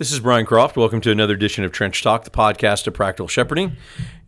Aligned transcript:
This 0.00 0.12
is 0.12 0.20
Brian 0.20 0.46
Croft. 0.46 0.78
Welcome 0.78 1.02
to 1.02 1.10
another 1.10 1.34
edition 1.34 1.62
of 1.62 1.72
Trench 1.72 2.02
Talk, 2.02 2.24
the 2.24 2.30
podcast 2.30 2.86
of 2.86 2.94
practical 2.94 3.28
shepherding. 3.28 3.76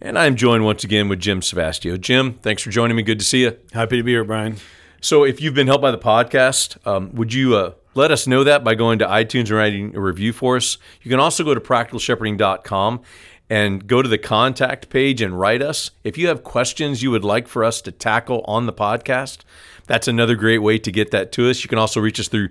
And 0.02 0.18
I'm 0.18 0.36
joined 0.36 0.66
once 0.66 0.84
again 0.84 1.08
with 1.08 1.18
Jim 1.18 1.40
Savastio. 1.40 1.98
Jim, 1.98 2.34
thanks 2.42 2.62
for 2.62 2.68
joining 2.68 2.94
me. 2.94 3.02
Good 3.02 3.18
to 3.20 3.24
see 3.24 3.44
you. 3.44 3.56
Happy 3.72 3.96
to 3.96 4.02
be 4.02 4.10
here, 4.10 4.22
Brian. 4.22 4.58
So, 5.00 5.24
if 5.24 5.40
you've 5.40 5.54
been 5.54 5.68
helped 5.68 5.80
by 5.80 5.90
the 5.90 5.96
podcast, 5.96 6.86
um, 6.86 7.14
would 7.14 7.32
you 7.32 7.56
uh, 7.56 7.72
let 7.94 8.10
us 8.10 8.26
know 8.26 8.44
that 8.44 8.62
by 8.62 8.74
going 8.74 8.98
to 8.98 9.06
iTunes 9.06 9.48
and 9.48 9.52
writing 9.52 9.96
a 9.96 10.00
review 10.00 10.34
for 10.34 10.56
us? 10.56 10.76
You 11.00 11.10
can 11.10 11.20
also 11.20 11.42
go 11.42 11.54
to 11.54 11.60
practicalshepherding.com 11.60 13.00
and 13.48 13.86
go 13.86 14.02
to 14.02 14.08
the 14.10 14.18
contact 14.18 14.90
page 14.90 15.22
and 15.22 15.40
write 15.40 15.62
us. 15.62 15.92
If 16.04 16.18
you 16.18 16.28
have 16.28 16.44
questions 16.44 17.02
you 17.02 17.10
would 17.12 17.24
like 17.24 17.48
for 17.48 17.64
us 17.64 17.80
to 17.80 17.92
tackle 17.92 18.44
on 18.46 18.66
the 18.66 18.74
podcast, 18.74 19.38
that's 19.86 20.06
another 20.06 20.34
great 20.34 20.58
way 20.58 20.78
to 20.80 20.92
get 20.92 21.12
that 21.12 21.32
to 21.32 21.48
us. 21.48 21.64
You 21.64 21.70
can 21.70 21.78
also 21.78 21.98
reach 21.98 22.20
us 22.20 22.28
through 22.28 22.50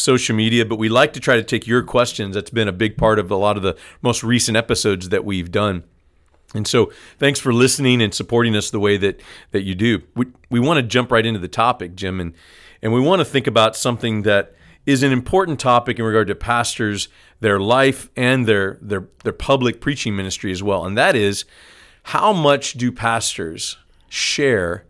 social 0.00 0.34
media, 0.34 0.64
but 0.64 0.76
we 0.76 0.88
like 0.88 1.12
to 1.12 1.20
try 1.20 1.36
to 1.36 1.42
take 1.42 1.66
your 1.66 1.82
questions. 1.82 2.34
That's 2.34 2.50
been 2.50 2.68
a 2.68 2.72
big 2.72 2.96
part 2.96 3.18
of 3.18 3.30
a 3.30 3.36
lot 3.36 3.56
of 3.56 3.62
the 3.62 3.76
most 4.02 4.22
recent 4.22 4.56
episodes 4.56 5.10
that 5.10 5.24
we've 5.24 5.50
done. 5.50 5.84
And 6.54 6.66
so, 6.66 6.90
thanks 7.18 7.38
for 7.38 7.52
listening 7.52 8.02
and 8.02 8.12
supporting 8.12 8.56
us 8.56 8.70
the 8.70 8.80
way 8.80 8.96
that 8.96 9.20
that 9.52 9.62
you 9.62 9.74
do. 9.74 10.02
We 10.16 10.26
we 10.50 10.58
want 10.58 10.78
to 10.78 10.82
jump 10.82 11.12
right 11.12 11.24
into 11.24 11.38
the 11.38 11.48
topic, 11.48 11.94
Jim, 11.94 12.20
and 12.20 12.34
and 12.82 12.92
we 12.92 13.00
want 13.00 13.20
to 13.20 13.24
think 13.24 13.46
about 13.46 13.76
something 13.76 14.22
that 14.22 14.54
is 14.86 15.02
an 15.02 15.12
important 15.12 15.60
topic 15.60 15.98
in 15.98 16.04
regard 16.04 16.26
to 16.28 16.34
pastors, 16.34 17.08
their 17.40 17.60
life, 17.60 18.10
and 18.16 18.46
their 18.46 18.78
their 18.80 19.06
their 19.22 19.32
public 19.32 19.80
preaching 19.80 20.16
ministry 20.16 20.50
as 20.50 20.62
well. 20.62 20.84
And 20.84 20.98
that 20.98 21.14
is, 21.14 21.44
how 22.04 22.32
much 22.32 22.72
do 22.72 22.90
pastors 22.90 23.76
share 24.08 24.86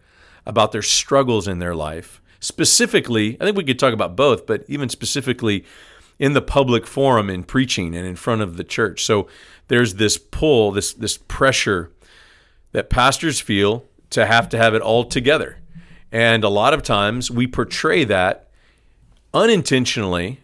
about 0.46 0.72
their 0.72 0.82
struggles 0.82 1.46
in 1.46 1.58
their 1.58 1.74
life? 1.74 2.22
Specifically, 2.40 3.36
I 3.40 3.44
think 3.44 3.56
we 3.56 3.64
could 3.64 3.78
talk 3.78 3.92
about 3.92 4.16
both, 4.16 4.46
but 4.46 4.64
even 4.66 4.88
specifically 4.88 5.64
in 6.18 6.32
the 6.32 6.42
public 6.42 6.86
forum 6.86 7.30
in 7.30 7.44
preaching 7.44 7.94
and 7.94 8.06
in 8.06 8.16
front 8.16 8.42
of 8.42 8.56
the 8.56 8.64
church. 8.64 9.04
So 9.04 9.28
there's 9.68 9.94
this 9.94 10.18
pull, 10.18 10.72
this 10.72 10.92
this 10.92 11.16
pressure 11.16 11.92
that 12.72 12.90
pastors 12.90 13.40
feel 13.40 13.84
to 14.10 14.26
have 14.26 14.48
to 14.50 14.58
have 14.58 14.74
it 14.74 14.82
all 14.82 15.04
together. 15.04 15.58
And 16.12 16.44
a 16.44 16.48
lot 16.48 16.74
of 16.74 16.82
times 16.82 17.30
we 17.30 17.46
portray 17.46 18.04
that 18.04 18.50
unintentionally. 19.32 20.40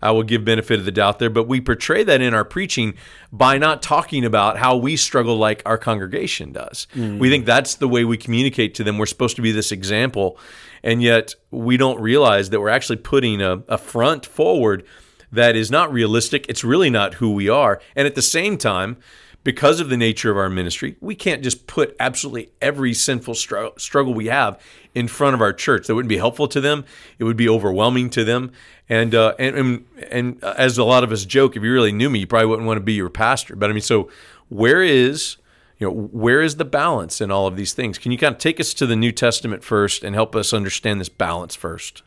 I 0.00 0.10
will 0.10 0.24
give 0.24 0.44
benefit 0.44 0.80
of 0.80 0.84
the 0.84 0.90
doubt 0.90 1.20
there, 1.20 1.30
but 1.30 1.46
we 1.46 1.60
portray 1.60 2.02
that 2.02 2.20
in 2.20 2.34
our 2.34 2.44
preaching 2.44 2.94
by 3.30 3.56
not 3.56 3.82
talking 3.82 4.24
about 4.24 4.58
how 4.58 4.76
we 4.76 4.96
struggle 4.96 5.36
like 5.36 5.62
our 5.64 5.78
congregation 5.78 6.50
does. 6.50 6.88
Mm. 6.96 7.20
We 7.20 7.30
think 7.30 7.46
that's 7.46 7.76
the 7.76 7.86
way 7.86 8.04
we 8.04 8.16
communicate 8.16 8.74
to 8.76 8.84
them. 8.84 8.98
We're 8.98 9.06
supposed 9.06 9.36
to 9.36 9.42
be 9.42 9.52
this 9.52 9.70
example, 9.70 10.38
and 10.82 11.02
yet 11.02 11.34
we 11.50 11.76
don't 11.76 12.00
realize 12.00 12.50
that 12.50 12.60
we're 12.60 12.68
actually 12.68 12.96
putting 12.96 13.40
a, 13.40 13.62
a 13.68 13.78
front 13.78 14.26
forward 14.26 14.84
that 15.30 15.56
is 15.56 15.70
not 15.70 15.92
realistic. 15.92 16.46
It's 16.48 16.62
really 16.62 16.90
not 16.90 17.14
who 17.14 17.32
we 17.32 17.48
are. 17.48 17.80
And 17.96 18.06
at 18.06 18.14
the 18.14 18.22
same 18.22 18.58
time, 18.58 18.98
because 19.44 19.80
of 19.80 19.88
the 19.88 19.96
nature 19.96 20.30
of 20.30 20.36
our 20.36 20.48
ministry, 20.48 20.96
we 21.00 21.14
can't 21.14 21.42
just 21.42 21.66
put 21.66 21.96
absolutely 21.98 22.52
every 22.60 22.94
sinful 22.94 23.34
str- 23.34 23.66
struggle 23.76 24.14
we 24.14 24.26
have 24.26 24.60
in 24.94 25.08
front 25.08 25.34
of 25.34 25.40
our 25.40 25.52
church. 25.52 25.86
That 25.86 25.94
wouldn't 25.94 26.08
be 26.08 26.18
helpful 26.18 26.46
to 26.48 26.60
them. 26.60 26.84
It 27.18 27.24
would 27.24 27.36
be 27.36 27.48
overwhelming 27.48 28.10
to 28.10 28.24
them. 28.24 28.52
And 28.88 29.14
uh, 29.14 29.34
and, 29.38 29.56
and 29.56 29.86
and 30.10 30.44
as 30.44 30.78
a 30.78 30.84
lot 30.84 31.02
of 31.02 31.10
us 31.10 31.24
joke, 31.24 31.56
if 31.56 31.62
you 31.62 31.72
really 31.72 31.92
knew 31.92 32.10
me, 32.10 32.20
you 32.20 32.26
probably 32.26 32.46
wouldn't 32.46 32.66
want 32.66 32.76
to 32.76 32.84
be 32.84 32.92
your 32.92 33.08
pastor. 33.08 33.56
But 33.56 33.70
I 33.70 33.72
mean, 33.72 33.82
so 33.82 34.10
where 34.48 34.82
is 34.82 35.38
you 35.82 35.88
know 35.88 35.94
where 36.12 36.40
is 36.40 36.56
the 36.56 36.64
balance 36.64 37.20
in 37.20 37.32
all 37.32 37.48
of 37.48 37.56
these 37.56 37.72
things? 37.72 37.98
Can 37.98 38.12
you 38.12 38.18
kind 38.18 38.32
of 38.32 38.38
take 38.38 38.60
us 38.60 38.72
to 38.74 38.86
the 38.86 38.94
New 38.94 39.10
Testament 39.10 39.64
first 39.64 40.04
and 40.04 40.14
help 40.14 40.36
us 40.36 40.52
understand 40.52 41.00
this 41.00 41.08
balance 41.08 41.56
first? 41.56 42.04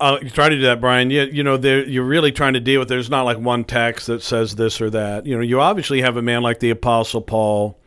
Uh, 0.00 0.16
you 0.22 0.30
try 0.30 0.48
to 0.48 0.56
do 0.56 0.62
that, 0.62 0.80
Brian. 0.80 1.10
You, 1.10 1.24
you 1.24 1.42
know, 1.42 1.56
you're 1.56 2.02
really 2.02 2.32
trying 2.32 2.54
to 2.54 2.60
deal 2.60 2.80
with. 2.80 2.88
There's 2.88 3.10
not 3.10 3.24
like 3.24 3.36
one 3.36 3.64
text 3.64 4.06
that 4.06 4.22
says 4.22 4.56
this 4.56 4.80
or 4.80 4.88
that. 4.88 5.26
You 5.26 5.36
know, 5.36 5.42
you 5.42 5.60
obviously 5.60 6.00
have 6.00 6.16
a 6.16 6.22
man 6.22 6.40
like 6.40 6.60
the 6.60 6.70
Apostle 6.70 7.20
Paul, 7.20 7.78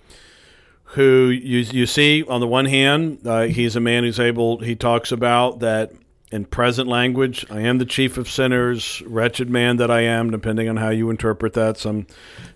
who 0.84 1.30
you 1.30 1.62
you 1.62 1.88
see 1.88 2.24
on 2.28 2.40
the 2.40 2.48
one 2.48 2.66
hand, 2.66 3.26
uh, 3.26 3.42
he's 3.46 3.76
a 3.76 3.80
man 3.80 4.04
who's 4.04 4.20
able. 4.20 4.60
He 4.60 4.76
talks 4.76 5.12
about 5.12 5.62
that 5.62 5.92
in 6.34 6.46
present 6.46 6.90
language. 6.90 7.46
I 7.52 7.62
am 7.62 7.78
the 7.78 7.86
chief 7.86 8.18
of 8.18 8.28
sinners, 8.28 9.04
wretched 9.06 9.52
man 9.52 9.78
that 9.78 9.92
I 9.92 10.02
am. 10.02 10.32
Depending 10.32 10.68
on 10.68 10.78
how 10.78 10.90
you 10.90 11.12
interpret 11.12 11.54
that, 11.54 11.78
some 11.78 12.08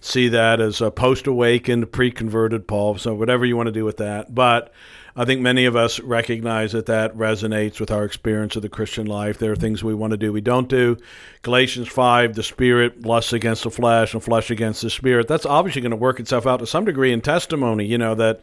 see 0.01 0.27
that 0.29 0.59
as 0.59 0.81
a 0.81 0.89
post-awakened, 0.89 1.91
pre-converted 1.91 2.67
Paul. 2.67 2.97
So 2.97 3.13
whatever 3.13 3.45
you 3.45 3.55
want 3.55 3.67
to 3.67 3.71
do 3.71 3.85
with 3.85 3.97
that, 3.97 4.33
but 4.33 4.73
I 5.15 5.25
think 5.25 5.41
many 5.41 5.65
of 5.65 5.75
us 5.75 5.99
recognize 5.99 6.71
that 6.71 6.87
that 6.87 7.15
resonates 7.15 7.79
with 7.79 7.91
our 7.91 8.03
experience 8.03 8.55
of 8.55 8.63
the 8.63 8.69
Christian 8.69 9.05
life. 9.05 9.37
There 9.37 9.51
are 9.51 9.55
things 9.55 9.83
we 9.83 9.93
want 9.93 10.11
to 10.11 10.17
do, 10.17 10.33
we 10.33 10.41
don't 10.41 10.69
do. 10.69 10.97
Galatians 11.43 11.87
5, 11.87 12.33
the 12.33 12.43
spirit 12.43 13.05
lusts 13.05 13.33
against 13.33 13.63
the 13.63 13.71
flesh 13.71 14.13
and 14.13 14.23
flesh 14.23 14.49
against 14.49 14.81
the 14.81 14.89
spirit. 14.89 15.27
That's 15.27 15.45
obviously 15.45 15.81
going 15.81 15.91
to 15.91 15.97
work 15.97 16.19
itself 16.19 16.47
out 16.47 16.57
to 16.57 16.67
some 16.67 16.85
degree 16.85 17.11
in 17.11 17.21
testimony, 17.21 17.85
you 17.85 17.97
know, 17.97 18.15
that 18.15 18.41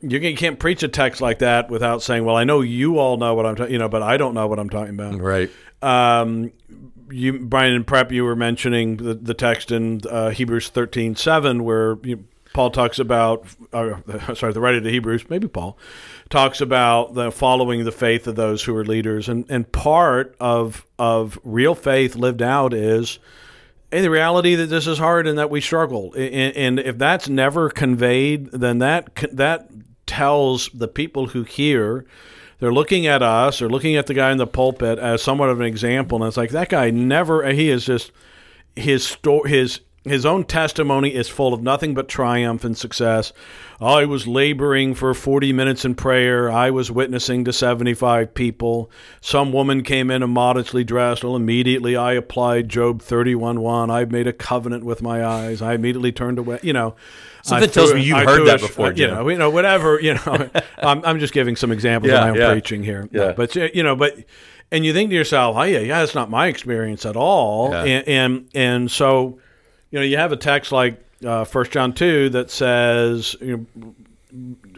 you 0.00 0.36
can't 0.36 0.58
preach 0.58 0.82
a 0.82 0.88
text 0.88 1.20
like 1.20 1.40
that 1.40 1.70
without 1.70 2.02
saying, 2.02 2.24
"Well, 2.24 2.36
I 2.36 2.44
know 2.44 2.60
you 2.60 2.98
all 2.98 3.16
know 3.16 3.34
what 3.34 3.46
I'm 3.46 3.56
talking," 3.56 3.72
you 3.72 3.78
know, 3.78 3.88
but 3.88 4.02
I 4.02 4.16
don't 4.16 4.34
know 4.34 4.46
what 4.46 4.58
I'm 4.58 4.70
talking 4.70 4.94
about. 4.94 5.20
Right. 5.20 5.50
Um, 5.82 6.52
you, 7.10 7.38
Brian, 7.40 7.72
in 7.72 7.84
prep, 7.84 8.12
you 8.12 8.24
were 8.24 8.36
mentioning 8.36 8.98
the, 8.98 9.14
the 9.14 9.34
text 9.34 9.72
in 9.72 10.00
uh, 10.08 10.30
Hebrews 10.30 10.68
thirteen 10.68 11.16
seven, 11.16 11.64
where 11.64 11.98
you, 12.04 12.24
Paul 12.52 12.70
talks 12.70 12.98
about, 12.98 13.46
uh, 13.72 13.94
sorry, 14.34 14.52
the 14.52 14.60
writer 14.60 14.80
to 14.80 14.90
Hebrews, 14.90 15.28
maybe 15.28 15.48
Paul, 15.48 15.76
talks 16.30 16.60
about 16.60 17.14
the 17.14 17.32
following 17.32 17.84
the 17.84 17.92
faith 17.92 18.26
of 18.26 18.36
those 18.36 18.62
who 18.62 18.76
are 18.76 18.84
leaders, 18.84 19.28
and 19.28 19.46
and 19.48 19.70
part 19.72 20.36
of 20.38 20.86
of 20.98 21.40
real 21.42 21.74
faith 21.74 22.14
lived 22.14 22.42
out 22.42 22.72
is 22.72 23.18
hey, 23.90 24.02
the 24.02 24.10
reality 24.10 24.54
that 24.54 24.66
this 24.66 24.86
is 24.86 24.98
hard 24.98 25.26
and 25.26 25.38
that 25.38 25.50
we 25.50 25.60
struggle, 25.60 26.12
and, 26.14 26.56
and 26.56 26.78
if 26.78 26.98
that's 26.98 27.28
never 27.28 27.68
conveyed, 27.68 28.50
then 28.52 28.78
that 28.78 29.10
that 29.32 29.68
tells 30.08 30.68
the 30.70 30.88
people 30.88 31.28
who 31.28 31.44
hear 31.44 32.04
they're 32.58 32.72
looking 32.72 33.06
at 33.06 33.22
us 33.22 33.62
or 33.62 33.68
looking 33.68 33.94
at 33.94 34.06
the 34.06 34.14
guy 34.14 34.32
in 34.32 34.38
the 34.38 34.46
pulpit 34.46 34.98
as 34.98 35.22
somewhat 35.22 35.50
of 35.50 35.60
an 35.60 35.66
example 35.66 36.16
and 36.16 36.26
it's 36.26 36.36
like 36.36 36.50
that 36.50 36.68
guy 36.68 36.90
never 36.90 37.48
he 37.52 37.70
is 37.70 37.84
just 37.84 38.10
his 38.74 39.06
story 39.06 39.50
his 39.50 39.80
his 40.08 40.26
own 40.26 40.44
testimony 40.44 41.14
is 41.14 41.28
full 41.28 41.52
of 41.52 41.62
nothing 41.62 41.94
but 41.94 42.08
triumph 42.08 42.64
and 42.64 42.76
success. 42.76 43.32
Oh, 43.80 43.86
I 43.86 44.04
was 44.04 44.26
laboring 44.26 44.94
for 44.94 45.12
40 45.14 45.52
minutes 45.52 45.84
in 45.84 45.94
prayer. 45.94 46.50
I 46.50 46.70
was 46.70 46.90
witnessing 46.90 47.44
to 47.44 47.52
75 47.52 48.34
people. 48.34 48.90
Some 49.20 49.52
woman 49.52 49.82
came 49.82 50.10
in 50.10 50.22
immodestly 50.22 50.84
dressed. 50.84 51.24
Well, 51.24 51.36
immediately 51.36 51.96
I 51.96 52.12
applied 52.12 52.68
Job 52.68 53.02
31:1. 53.02 53.90
I 53.90 54.04
made 54.04 54.26
a 54.26 54.32
covenant 54.32 54.84
with 54.84 55.02
my 55.02 55.24
eyes. 55.24 55.62
I 55.62 55.74
immediately 55.74 56.12
turned 56.12 56.38
away. 56.38 56.58
You 56.62 56.72
know, 56.72 56.96
something 57.48 57.70
tells 57.70 57.94
me 57.94 58.02
you've 58.02 58.18
heard 58.18 58.46
that 58.46 58.60
before. 58.60 58.92
You 58.92 59.08
know, 59.08 59.28
you 59.28 59.38
know, 59.38 59.50
whatever. 59.50 60.00
You 60.00 60.14
know, 60.14 60.50
I'm, 60.78 61.04
I'm 61.04 61.18
just 61.18 61.32
giving 61.32 61.56
some 61.56 61.72
examples 61.72 62.12
yeah, 62.12 62.28
of 62.28 62.34
my 62.34 62.40
yeah. 62.40 62.52
preaching 62.52 62.82
here. 62.82 63.08
Yeah. 63.12 63.32
But 63.32 63.54
you 63.54 63.82
know, 63.82 63.96
but 63.96 64.16
and 64.70 64.84
you 64.84 64.92
think 64.92 65.10
to 65.10 65.16
yourself, 65.16 65.56
oh 65.56 65.62
yeah, 65.62 65.78
yeah, 65.78 66.00
that's 66.00 66.14
not 66.14 66.30
my 66.30 66.46
experience 66.46 67.06
at 67.06 67.16
all. 67.16 67.70
Yeah. 67.70 67.84
And, 67.84 68.08
and 68.08 68.48
and 68.54 68.90
so 68.90 69.38
you 69.90 69.98
know, 69.98 70.04
you 70.04 70.16
have 70.16 70.32
a 70.32 70.36
text 70.36 70.72
like 70.72 71.02
uh, 71.24 71.44
First 71.44 71.72
John 71.72 71.92
two 71.92 72.28
that 72.30 72.50
says, 72.50 73.36
you 73.40 73.66
know, 73.72 73.94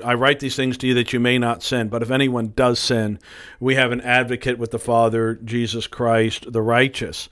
I 0.04 0.14
write 0.14 0.40
these 0.40 0.56
things 0.56 0.78
to 0.78 0.86
you 0.86 0.94
that 0.94 1.12
you 1.12 1.20
may 1.20 1.38
not 1.38 1.62
sin. 1.62 1.88
But 1.88 2.02
if 2.02 2.10
anyone 2.10 2.52
does 2.54 2.78
sin, 2.78 3.18
we 3.58 3.74
have 3.74 3.92
an 3.92 4.00
advocate 4.00 4.58
with 4.58 4.70
the 4.70 4.78
Father, 4.78 5.34
Jesus 5.44 5.86
Christ, 5.86 6.52
the 6.52 6.62
righteous. 6.62 7.28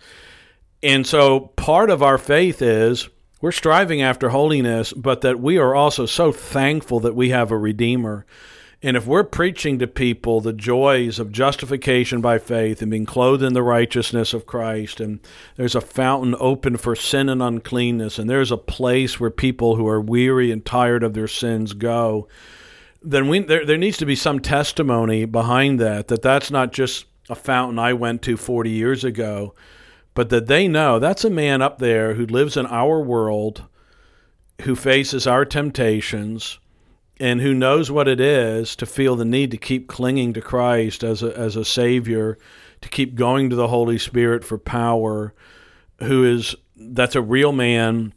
And 0.83 1.07
so 1.07 1.41
part 1.57 1.91
of 1.91 2.03
our 2.03 2.19
faith 2.19 2.61
is 2.63 3.09
we're 3.41 3.53
striving 3.53 4.03
after 4.03 4.31
holiness, 4.31 4.93
but 4.93 5.21
that 5.21 5.41
we 5.41 5.59
are 5.59 5.75
also 5.75 6.07
so 6.07 6.33
thankful 6.33 7.01
that 7.01 7.15
we 7.15 7.31
have 7.31 7.51
a 7.51 7.59
Redeemer. 7.59 8.27
And 8.81 8.97
if 8.97 9.07
we're 9.07 9.25
preaching 9.25 9.81
to 9.81 9.89
people 9.89 10.41
the 10.41 10.53
joys 10.53 11.19
of 11.19 11.33
justification 11.33 12.21
by 12.21 12.39
faith 12.39 12.81
and 12.81 12.91
being 12.91 13.07
clothed 13.07 13.43
in 13.43 13.53
the 13.53 13.63
righteousness 13.63 14.33
of 14.33 14.47
Christ, 14.47 15.01
and 15.01 15.19
there's 15.57 15.75
a 15.75 15.81
fountain 15.81 16.37
open 16.39 16.77
for 16.77 16.95
sin 16.95 17.29
and 17.29 17.43
uncleanness, 17.43 18.19
and 18.19 18.31
there's 18.31 18.53
a 18.53 18.57
place 18.57 19.19
where 19.19 19.31
people 19.31 19.75
who 19.75 19.89
are 19.89 20.01
weary 20.01 20.53
and 20.53 20.65
tired 20.65 21.03
of 21.03 21.15
their 21.15 21.27
sins 21.27 21.73
go, 21.73 22.29
then 23.03 23.29
we, 23.29 23.41
there, 23.41 23.65
there 23.65 23.77
needs 23.77 23.97
to 23.99 24.07
be 24.07 24.17
some 24.17 24.41
testimony 24.41 25.25
behind 25.25 25.81
that, 25.81 26.09
that 26.09 26.23
that's 26.23 26.51
not 26.51 26.73
just 26.73 27.07
a 27.29 27.35
fountain 27.35 27.79
I 27.79 27.93
went 27.93 28.23
to 28.23 28.37
40 28.37 28.71
years 28.71 29.05
ago, 29.05 29.55
but 30.19 30.31
that 30.31 30.49
they 30.49 30.67
know 30.67 30.99
that's 30.99 31.25
a 31.25 31.31
man 31.31 31.63
up 31.63 31.79
there 31.79 32.15
who 32.15 32.27
lives 32.27 32.57
in 32.57 32.67
our 32.67 33.01
world, 33.01 33.63
who 34.63 34.75
faces 34.75 35.29
our 35.29 35.45
temptations 35.45 36.59
and 37.21 37.41
who 37.41 37.55
knows 37.55 37.89
what 37.89 38.09
it 38.09 38.19
is 38.19 38.75
to 38.75 38.85
feel 38.85 39.15
the 39.15 39.25
need 39.25 39.53
to 39.53 39.57
keep 39.57 39.87
clinging 39.87 40.33
to 40.33 40.41
Christ 40.41 41.05
as 41.05 41.23
a, 41.23 41.39
as 41.39 41.55
a 41.55 41.65
Savior, 41.65 42.37
to 42.81 42.89
keep 42.89 43.15
going 43.15 43.49
to 43.49 43.55
the 43.55 43.69
Holy 43.69 43.97
Spirit 43.97 44.45
for 44.45 44.59
power, 44.59 45.35
who 46.01 46.25
is 46.25 46.57
that's 46.75 47.15
a 47.15 47.23
real 47.23 47.53
man 47.53 48.13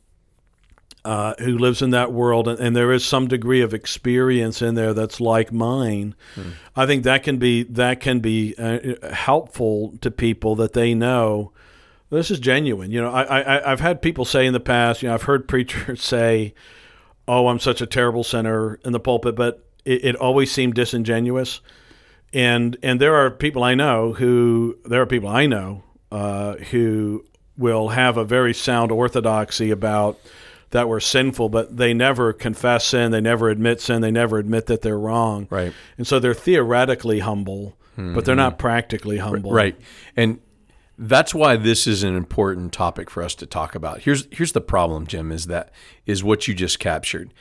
uh, 1.06 1.36
who 1.38 1.56
lives 1.56 1.84
in 1.84 1.92
that 1.92 2.12
world, 2.12 2.48
and, 2.48 2.60
and, 2.60 2.76
there 2.76 2.92
is 2.92 3.06
some 3.06 3.28
degree 3.28 3.62
of 3.62 3.76
experience 3.76 4.64
in 4.64 4.74
there 4.74 4.96
that's 4.96 5.22
like 5.22 5.52
mine. 5.52 6.16
Hmm. 6.34 6.50
I 6.76 6.88
think 6.88 7.04
that 7.04 7.22
can 7.22 7.38
be 7.38 7.62
that 7.66 8.00
can 8.00 8.22
be 8.22 8.56
uh, 8.58 9.08
helpful 9.14 10.00
to 10.02 10.10
people 10.10 10.56
that 10.56 10.74
they 10.74 10.96
know 10.96 11.54
This 12.12 12.30
is 12.30 12.40
genuine. 12.40 12.92
You 12.92 13.02
know, 13.02 13.10
I, 13.10 13.42
I 13.42 13.72
I've 13.72 13.80
had 13.80 14.02
people 14.02 14.26
say 14.26 14.46
in 14.46 14.54
the 14.54 14.60
past. 14.60 15.02
You 15.02 15.10
know, 15.10 15.16
I've 15.16 15.24
heard 15.24 15.48
preachers 15.48 16.04
say, 16.04 16.54
"Oh, 17.28 17.48
I'm 17.48 17.60
such 17.60 17.82
a 17.82 17.86
terrible 17.86 18.24
sinner" 18.24 18.80
in 18.86 18.92
the 18.92 19.00
pulpit, 19.00 19.36
but 19.36 19.66
it, 19.86 20.06
it 20.06 20.16
always 20.18 20.52
seemed 20.52 20.76
disingenuous. 20.76 21.62
And 22.34 22.78
and 22.84 23.00
there 23.00 23.16
are 23.16 23.32
people 23.32 23.64
I 23.64 23.76
know 23.76 24.14
who 24.14 24.78
there 24.86 25.02
are 25.02 25.06
people 25.06 25.30
I 25.30 25.48
know 25.48 25.84
uh, 26.12 26.56
who 26.56 27.26
will 27.58 27.90
have 27.90 28.18
a 28.18 28.26
very 28.26 28.54
sound 28.54 28.92
orthodoxy 28.92 29.72
about 29.72 30.20
that 30.72 30.88
we're 30.88 31.02
sinful, 31.02 31.50
but 31.50 31.76
they 31.76 31.94
never 31.94 32.34
confess 32.34 32.86
sin, 32.86 33.12
they 33.12 33.22
never 33.22 33.50
admit 33.50 33.82
sin, 33.82 34.02
they 34.02 34.12
never 34.12 34.38
admit 34.38 34.68
that 34.68 34.82
they're 34.82 34.98
wrong. 34.98 35.48
Right. 35.50 35.74
And 35.98 36.08
so 36.08 36.20
they're 36.20 36.34
theoretically 36.34 37.20
humble, 37.20 37.78
mm-hmm. 37.98 38.16
but 38.16 38.24
they're 38.24 38.36
not 38.36 38.58
practically 38.58 39.18
humble. 39.18 39.52
Right. 39.52 39.76
And 40.16 40.40
that's 40.98 41.34
why 41.34 41.56
this 41.56 41.88
is 41.88 42.04
an 42.04 42.16
important 42.16 42.74
topic 42.74 43.10
for 43.10 43.24
us 43.24 43.36
to 43.36 43.46
talk 43.46 43.76
about. 43.76 44.02
Here's 44.02 44.28
here's 44.32 44.52
the 44.52 44.62
problem, 44.62 45.08
Jim, 45.08 45.32
is 45.32 45.48
that 45.48 45.72
is 46.06 46.24
what 46.24 46.48
you 46.48 46.54
just 46.54 46.80
captured. 46.80 47.34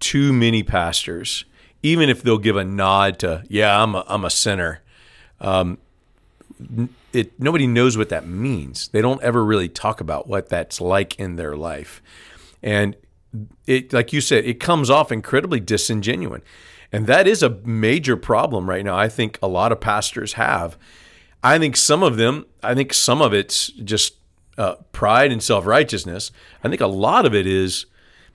Too 0.00 0.32
many 0.32 0.62
pastors, 0.62 1.44
even 1.82 2.08
if 2.08 2.22
they'll 2.22 2.38
give 2.38 2.56
a 2.56 2.64
nod 2.64 3.18
to, 3.20 3.44
yeah, 3.48 3.82
I'm 3.82 3.94
a, 3.94 4.04
I'm 4.08 4.24
a 4.24 4.30
sinner, 4.30 4.80
um, 5.40 5.78
it 7.12 7.38
nobody 7.40 7.66
knows 7.66 7.98
what 7.98 8.08
that 8.08 8.26
means. 8.26 8.88
They 8.88 9.02
don't 9.02 9.22
ever 9.22 9.44
really 9.44 9.68
talk 9.68 10.00
about 10.00 10.26
what 10.26 10.48
that's 10.48 10.80
like 10.80 11.18
in 11.18 11.36
their 11.36 11.56
life. 11.56 12.02
And 12.62 12.96
it 13.66 13.92
like 13.92 14.12
you 14.12 14.20
said, 14.20 14.44
it 14.44 14.60
comes 14.60 14.90
off 14.90 15.12
incredibly 15.12 15.60
disingenuous. 15.60 16.42
And 16.92 17.06
that 17.06 17.26
is 17.26 17.42
a 17.42 17.50
major 17.64 18.16
problem 18.16 18.68
right 18.68 18.84
now. 18.84 18.96
I 18.96 19.08
think 19.08 19.38
a 19.42 19.48
lot 19.48 19.72
of 19.72 19.80
pastors 19.80 20.34
have. 20.34 20.76
I 21.42 21.58
think 21.58 21.76
some 21.76 22.02
of 22.02 22.16
them, 22.16 22.46
I 22.62 22.74
think 22.74 22.94
some 22.94 23.20
of 23.20 23.34
it's 23.34 23.68
just 23.68 24.14
uh, 24.58 24.76
pride 24.92 25.32
and 25.32 25.42
self 25.42 25.66
righteousness. 25.66 26.30
I 26.62 26.68
think 26.68 26.80
a 26.80 26.86
lot 26.86 27.26
of 27.26 27.34
it 27.34 27.46
is 27.46 27.86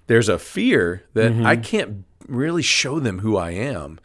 there's 0.07 0.29
a 0.29 0.39
fear 0.39 1.03
that 1.13 1.31
mm-hmm. 1.31 1.45
I 1.45 1.55
can't 1.55 2.05
really 2.27 2.61
show 2.61 2.99
them 2.99 3.19
who 3.19 3.37
I 3.37 3.51
am. 3.51 3.99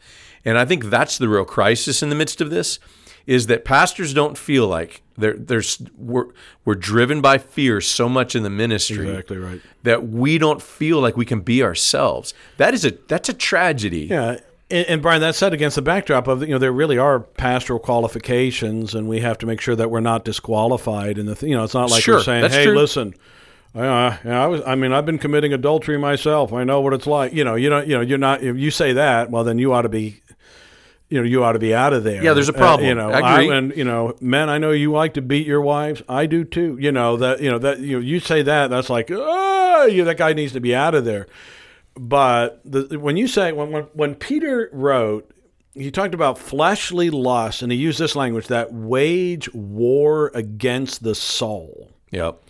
And 0.45 0.57
I 0.57 0.65
think 0.65 0.85
that's 0.85 1.17
the 1.17 1.29
real 1.29 1.45
crisis 1.45 2.03
in 2.03 2.09
the 2.09 2.15
midst 2.15 2.41
of 2.41 2.49
this 2.49 2.79
is 3.25 3.47
that 3.47 3.63
pastors 3.63 4.13
don't 4.13 4.37
feel 4.37 4.67
like 4.67 5.01
they're, 5.17 5.33
there's 5.37 5.81
we're, 5.97 6.25
we're 6.65 6.75
driven 6.75 7.21
by 7.21 7.37
fear 7.37 7.79
so 7.79 8.09
much 8.09 8.35
in 8.35 8.43
the 8.43 8.49
ministry 8.49 9.09
exactly 9.09 9.37
right. 9.37 9.61
that 9.83 10.07
we 10.07 10.37
don't 10.37 10.61
feel 10.61 10.99
like 10.99 11.15
we 11.15 11.25
can 11.25 11.39
be 11.39 11.63
ourselves. 11.63 12.33
That 12.57 12.73
is 12.73 12.83
a 12.83 12.91
that's 13.07 13.29
a 13.29 13.33
tragedy. 13.33 14.07
Yeah. 14.07 14.39
And, 14.73 14.87
and 14.87 15.01
Brian, 15.03 15.21
that 15.21 15.35
said, 15.35 15.53
against 15.53 15.75
the 15.75 15.83
backdrop 15.83 16.27
of 16.27 16.41
you 16.41 16.47
know 16.47 16.57
there 16.57 16.71
really 16.71 16.97
are 16.97 17.19
pastoral 17.19 17.79
qualifications, 17.79 18.95
and 18.95 19.07
we 19.07 19.19
have 19.19 19.37
to 19.37 19.45
make 19.45 19.61
sure 19.61 19.75
that 19.75 19.91
we're 19.91 19.99
not 19.99 20.25
disqualified. 20.25 21.19
And 21.19 21.29
the 21.29 21.47
you 21.47 21.55
know 21.55 21.63
it's 21.63 21.75
not 21.75 21.91
like 21.91 22.01
sure, 22.01 22.15
we're 22.15 22.23
saying, 22.23 22.49
"Hey, 22.49 22.65
true. 22.65 22.75
listen, 22.75 23.13
uh, 23.75 24.17
I 24.25 24.47
was. 24.47 24.61
I 24.65 24.73
mean, 24.73 24.91
I've 24.91 25.05
been 25.05 25.19
committing 25.19 25.53
adultery 25.53 25.99
myself. 25.99 26.51
I 26.53 26.63
know 26.63 26.81
what 26.81 26.93
it's 26.93 27.05
like. 27.05 27.33
You 27.33 27.43
know, 27.43 27.53
you 27.53 27.69
know, 27.69 27.81
you 27.81 27.95
know, 27.95 28.01
you're 28.01 28.17
not. 28.17 28.41
If 28.41 28.57
you 28.57 28.71
say 28.71 28.93
that, 28.93 29.29
well, 29.29 29.43
then 29.43 29.59
you 29.59 29.73
ought 29.73 29.83
to 29.83 29.89
be 29.89 30.21
you 31.13 31.19
know, 31.19 31.27
you 31.27 31.43
ought 31.43 31.51
to 31.51 31.59
be 31.59 31.75
out 31.75 31.93
of 31.93 32.03
there. 32.03 32.23
Yeah, 32.23 32.33
there's 32.33 32.49
a 32.49 32.53
problem. 32.53 32.85
Uh, 32.85 32.89
you 32.89 32.95
know, 32.95 33.11
I 33.11 33.35
agree. 33.35 33.53
I, 33.53 33.57
and 33.57 33.77
you 33.77 33.83
know, 33.83 34.15
men, 34.19 34.49
I 34.49 34.57
know 34.57 34.71
you 34.71 34.91
like 34.91 35.13
to 35.13 35.21
beat 35.21 35.45
your 35.45 35.61
wives. 35.61 36.01
I 36.09 36.25
do 36.25 36.43
too. 36.43 36.79
You 36.81 36.91
know 36.91 37.17
that. 37.17 37.39
You 37.39 37.51
know 37.51 37.59
that. 37.59 37.79
You 37.79 37.97
know, 37.97 38.03
you 38.03 38.19
say 38.19 38.41
that. 38.41 38.71
That's 38.71 38.89
like, 38.89 39.11
oh, 39.11 39.85
you, 39.85 40.03
that 40.05 40.17
guy 40.17 40.33
needs 40.33 40.53
to 40.53 40.59
be 40.59 40.73
out 40.73 40.95
of 40.95 41.05
there. 41.05 41.27
But 41.95 42.61
the, 42.65 42.99
when 42.99 43.17
you 43.17 43.27
say 43.27 43.51
when, 43.51 43.71
when 43.71 43.83
when 43.93 44.15
Peter 44.15 44.69
wrote, 44.71 45.31
he 45.73 45.91
talked 45.91 46.13
about 46.13 46.37
fleshly 46.37 47.09
lust, 47.09 47.61
and 47.61 47.71
he 47.71 47.77
used 47.77 47.99
this 47.99 48.15
language 48.15 48.47
that 48.47 48.73
wage 48.73 49.53
war 49.53 50.31
against 50.33 51.03
the 51.03 51.15
soul. 51.15 51.91
Yep. 52.11 52.41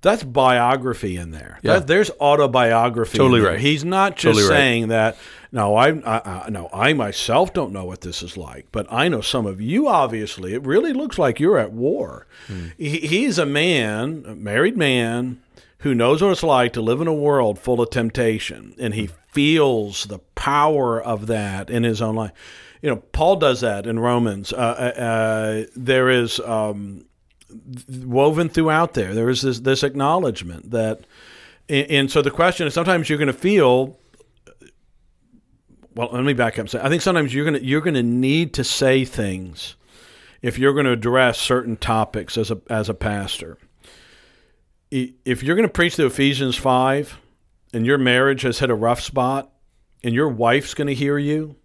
That's 0.00 0.22
biography 0.22 1.16
in 1.16 1.32
there. 1.32 1.58
Yeah. 1.62 1.74
That, 1.74 1.88
there's 1.88 2.10
autobiography. 2.20 3.18
Totally 3.18 3.40
right. 3.40 3.58
He's 3.58 3.84
not 3.84 4.16
just 4.16 4.38
totally 4.38 4.44
saying 4.44 4.82
right. 4.84 4.88
that 4.90 5.16
now, 5.50 5.74
I, 5.74 5.88
I, 6.00 6.20
I, 6.24 6.50
no, 6.50 6.68
I 6.72 6.92
myself 6.92 7.54
don't 7.54 7.72
know 7.72 7.84
what 7.84 8.02
this 8.02 8.22
is 8.22 8.36
like, 8.36 8.66
but 8.70 8.86
I 8.90 9.08
know 9.08 9.22
some 9.22 9.46
of 9.46 9.60
you. 9.60 9.88
Obviously, 9.88 10.54
it 10.54 10.66
really 10.66 10.92
looks 10.92 11.18
like 11.18 11.40
you're 11.40 11.58
at 11.58 11.72
war. 11.72 12.26
Hmm. 12.46 12.66
He, 12.76 12.98
he's 13.00 13.38
a 13.38 13.46
man, 13.46 14.24
a 14.26 14.34
married 14.34 14.76
man, 14.76 15.40
who 15.78 15.94
knows 15.94 16.20
what 16.20 16.32
it's 16.32 16.42
like 16.42 16.72
to 16.74 16.82
live 16.82 17.00
in 17.00 17.06
a 17.06 17.14
world 17.14 17.58
full 17.58 17.80
of 17.80 17.90
temptation, 17.90 18.74
and 18.78 18.94
he 18.94 19.08
feels 19.32 20.04
the 20.04 20.18
power 20.34 21.00
of 21.00 21.28
that 21.28 21.70
in 21.70 21.82
his 21.82 22.02
own 22.02 22.16
life. 22.16 22.32
You 22.82 22.90
know, 22.90 22.96
Paul 22.96 23.36
does 23.36 23.62
that 23.62 23.86
in 23.86 23.98
Romans. 23.98 24.52
Uh, 24.52 24.56
uh, 24.56 25.00
uh 25.00 25.64
there 25.74 26.10
is 26.10 26.40
um, 26.40 27.06
woven 27.88 28.48
throughout 28.48 28.94
there. 28.94 29.14
There 29.14 29.30
is 29.30 29.42
this, 29.42 29.60
this 29.60 29.82
acknowledgement 29.82 30.70
that, 30.72 31.00
and, 31.68 31.90
and 31.90 32.10
so 32.10 32.20
the 32.20 32.30
question 32.30 32.66
is, 32.66 32.74
sometimes 32.74 33.08
you're 33.08 33.18
going 33.18 33.28
to 33.28 33.32
feel 33.32 33.98
well, 35.98 36.10
let 36.12 36.22
me 36.22 36.32
back 36.32 36.58
up. 36.60 36.72
I 36.76 36.88
think 36.88 37.02
sometimes 37.02 37.34
you're 37.34 37.44
gonna 37.44 37.58
you're 37.58 37.80
gonna 37.80 38.04
need 38.04 38.54
to 38.54 38.62
say 38.62 39.04
things 39.04 39.74
if 40.42 40.56
you're 40.58 40.72
going 40.72 40.86
to 40.86 40.92
address 40.92 41.40
certain 41.40 41.76
topics 41.76 42.38
as 42.38 42.52
a 42.52 42.60
as 42.70 42.88
a 42.88 42.94
pastor. 42.94 43.58
If 44.90 45.42
you're 45.42 45.56
going 45.56 45.68
to 45.68 45.72
preach 45.72 45.96
the 45.96 46.06
Ephesians 46.06 46.56
five, 46.56 47.18
and 47.74 47.84
your 47.84 47.98
marriage 47.98 48.42
has 48.42 48.60
hit 48.60 48.70
a 48.70 48.74
rough 48.74 49.00
spot, 49.00 49.50
and 50.04 50.14
your 50.14 50.28
wife's 50.28 50.72
going 50.72 50.86
to 50.86 50.94
hear 50.94 51.18
you, 51.18 51.56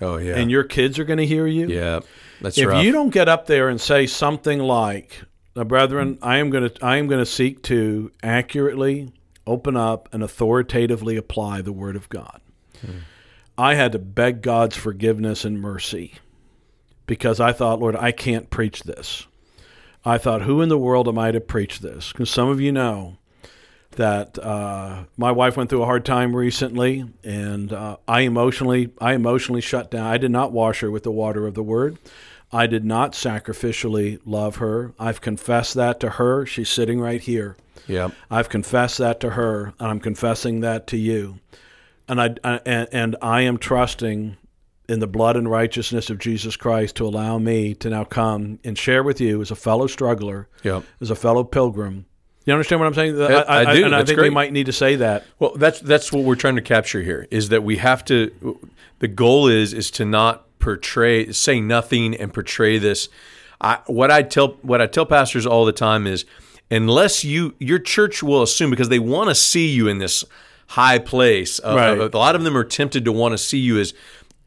oh 0.00 0.16
yeah, 0.16 0.36
and 0.36 0.50
your 0.50 0.64
kids 0.64 0.98
are 0.98 1.04
going 1.04 1.18
to 1.18 1.26
hear 1.26 1.46
you, 1.46 1.68
yeah, 1.68 2.00
that's 2.40 2.56
if 2.56 2.66
rough. 2.66 2.82
you 2.82 2.92
don't 2.92 3.10
get 3.10 3.28
up 3.28 3.46
there 3.46 3.68
and 3.68 3.78
say 3.78 4.06
something 4.06 4.58
like, 4.58 5.22
now, 5.54 5.64
brethren, 5.64 6.18
I 6.22 6.38
am 6.38 6.48
going 6.48 6.70
to 6.70 6.84
I 6.84 6.96
am 6.96 7.08
going 7.08 7.20
to 7.20 7.30
seek 7.30 7.62
to 7.64 8.10
accurately 8.22 9.12
open 9.46 9.76
up 9.76 10.08
and 10.12 10.22
authoritatively 10.22 11.16
apply 11.16 11.60
the 11.60 11.72
Word 11.72 11.94
of 11.94 12.08
God. 12.08 12.40
Hmm. 12.80 12.98
I 13.62 13.76
had 13.76 13.92
to 13.92 14.00
beg 14.00 14.42
God's 14.42 14.76
forgiveness 14.76 15.44
and 15.44 15.60
mercy 15.60 16.14
because 17.06 17.38
I 17.38 17.52
thought, 17.52 17.78
Lord, 17.78 17.94
I 17.94 18.10
can't 18.10 18.50
preach 18.50 18.82
this. 18.82 19.28
I 20.04 20.18
thought, 20.18 20.42
who 20.42 20.62
in 20.62 20.68
the 20.68 20.76
world 20.76 21.06
am 21.06 21.16
I 21.16 21.30
to 21.30 21.40
preach 21.40 21.78
this? 21.78 22.10
Because 22.10 22.28
some 22.28 22.48
of 22.48 22.60
you 22.60 22.72
know 22.72 23.18
that 23.92 24.36
uh, 24.36 25.04
my 25.16 25.30
wife 25.30 25.56
went 25.56 25.70
through 25.70 25.82
a 25.82 25.86
hard 25.86 26.04
time 26.04 26.34
recently, 26.34 27.04
and 27.22 27.72
uh, 27.72 27.98
I 28.08 28.22
emotionally, 28.22 28.90
I 29.00 29.14
emotionally 29.14 29.60
shut 29.60 29.92
down. 29.92 30.08
I 30.08 30.18
did 30.18 30.32
not 30.32 30.50
wash 30.50 30.80
her 30.80 30.90
with 30.90 31.04
the 31.04 31.12
water 31.12 31.46
of 31.46 31.54
the 31.54 31.62
Word. 31.62 31.98
I 32.50 32.66
did 32.66 32.84
not 32.84 33.12
sacrificially 33.12 34.18
love 34.24 34.56
her. 34.56 34.92
I've 34.98 35.20
confessed 35.20 35.74
that 35.74 36.00
to 36.00 36.10
her. 36.10 36.46
She's 36.46 36.68
sitting 36.68 37.00
right 37.00 37.20
here. 37.20 37.56
Yeah. 37.86 38.10
I've 38.28 38.48
confessed 38.48 38.98
that 38.98 39.20
to 39.20 39.30
her, 39.30 39.72
and 39.78 39.88
I'm 39.88 40.00
confessing 40.00 40.62
that 40.62 40.88
to 40.88 40.96
you 40.96 41.38
and 42.08 42.20
I, 42.20 42.34
I 42.44 42.60
and, 42.66 42.88
and 42.92 43.16
I 43.22 43.42
am 43.42 43.58
trusting 43.58 44.36
in 44.88 45.00
the 45.00 45.06
blood 45.06 45.36
and 45.36 45.50
righteousness 45.50 46.10
of 46.10 46.18
Jesus 46.18 46.56
Christ 46.56 46.96
to 46.96 47.06
allow 47.06 47.38
me 47.38 47.74
to 47.76 47.88
now 47.88 48.04
come 48.04 48.58
and 48.64 48.76
share 48.76 49.02
with 49.02 49.20
you 49.20 49.40
as 49.40 49.50
a 49.50 49.56
fellow 49.56 49.86
struggler, 49.86 50.48
yep. 50.62 50.84
as 51.00 51.10
a 51.10 51.14
fellow 51.14 51.44
pilgrim. 51.44 52.06
You 52.44 52.52
understand 52.52 52.80
what 52.80 52.86
I'm 52.88 52.94
saying? 52.94 53.20
I, 53.20 53.26
I, 53.26 53.70
I 53.70 53.76
do, 53.76 53.84
and 53.84 53.94
I 53.94 54.04
think 54.04 54.18
great. 54.18 54.30
we 54.30 54.34
might 54.34 54.52
need 54.52 54.66
to 54.66 54.72
say 54.72 54.96
that. 54.96 55.24
Well, 55.38 55.54
that's 55.54 55.80
that's 55.80 56.12
what 56.12 56.24
we're 56.24 56.34
trying 56.34 56.56
to 56.56 56.62
capture 56.62 57.00
here. 57.00 57.28
Is 57.30 57.50
that 57.50 57.62
we 57.62 57.76
have 57.76 58.04
to. 58.06 58.58
The 58.98 59.08
goal 59.08 59.46
is 59.46 59.72
is 59.72 59.90
to 59.92 60.04
not 60.04 60.46
portray, 60.58 61.30
say 61.32 61.60
nothing, 61.60 62.16
and 62.16 62.34
portray 62.34 62.78
this. 62.78 63.08
I, 63.60 63.78
what 63.86 64.10
I 64.10 64.22
tell 64.22 64.58
what 64.62 64.80
I 64.80 64.88
tell 64.88 65.06
pastors 65.06 65.46
all 65.46 65.64
the 65.64 65.72
time 65.72 66.06
is, 66.06 66.24
unless 66.68 67.24
you 67.24 67.54
your 67.60 67.78
church 67.78 68.24
will 68.24 68.42
assume 68.42 68.70
because 68.70 68.88
they 68.88 68.98
want 68.98 69.28
to 69.28 69.36
see 69.36 69.68
you 69.68 69.86
in 69.86 69.98
this 69.98 70.24
high 70.68 70.98
place. 70.98 71.60
Uh, 71.62 71.74
right. 71.76 72.14
a 72.14 72.18
lot 72.18 72.34
of 72.34 72.44
them 72.44 72.56
are 72.56 72.64
tempted 72.64 73.04
to 73.04 73.12
want 73.12 73.32
to 73.32 73.38
see 73.38 73.58
you 73.58 73.78
as 73.78 73.94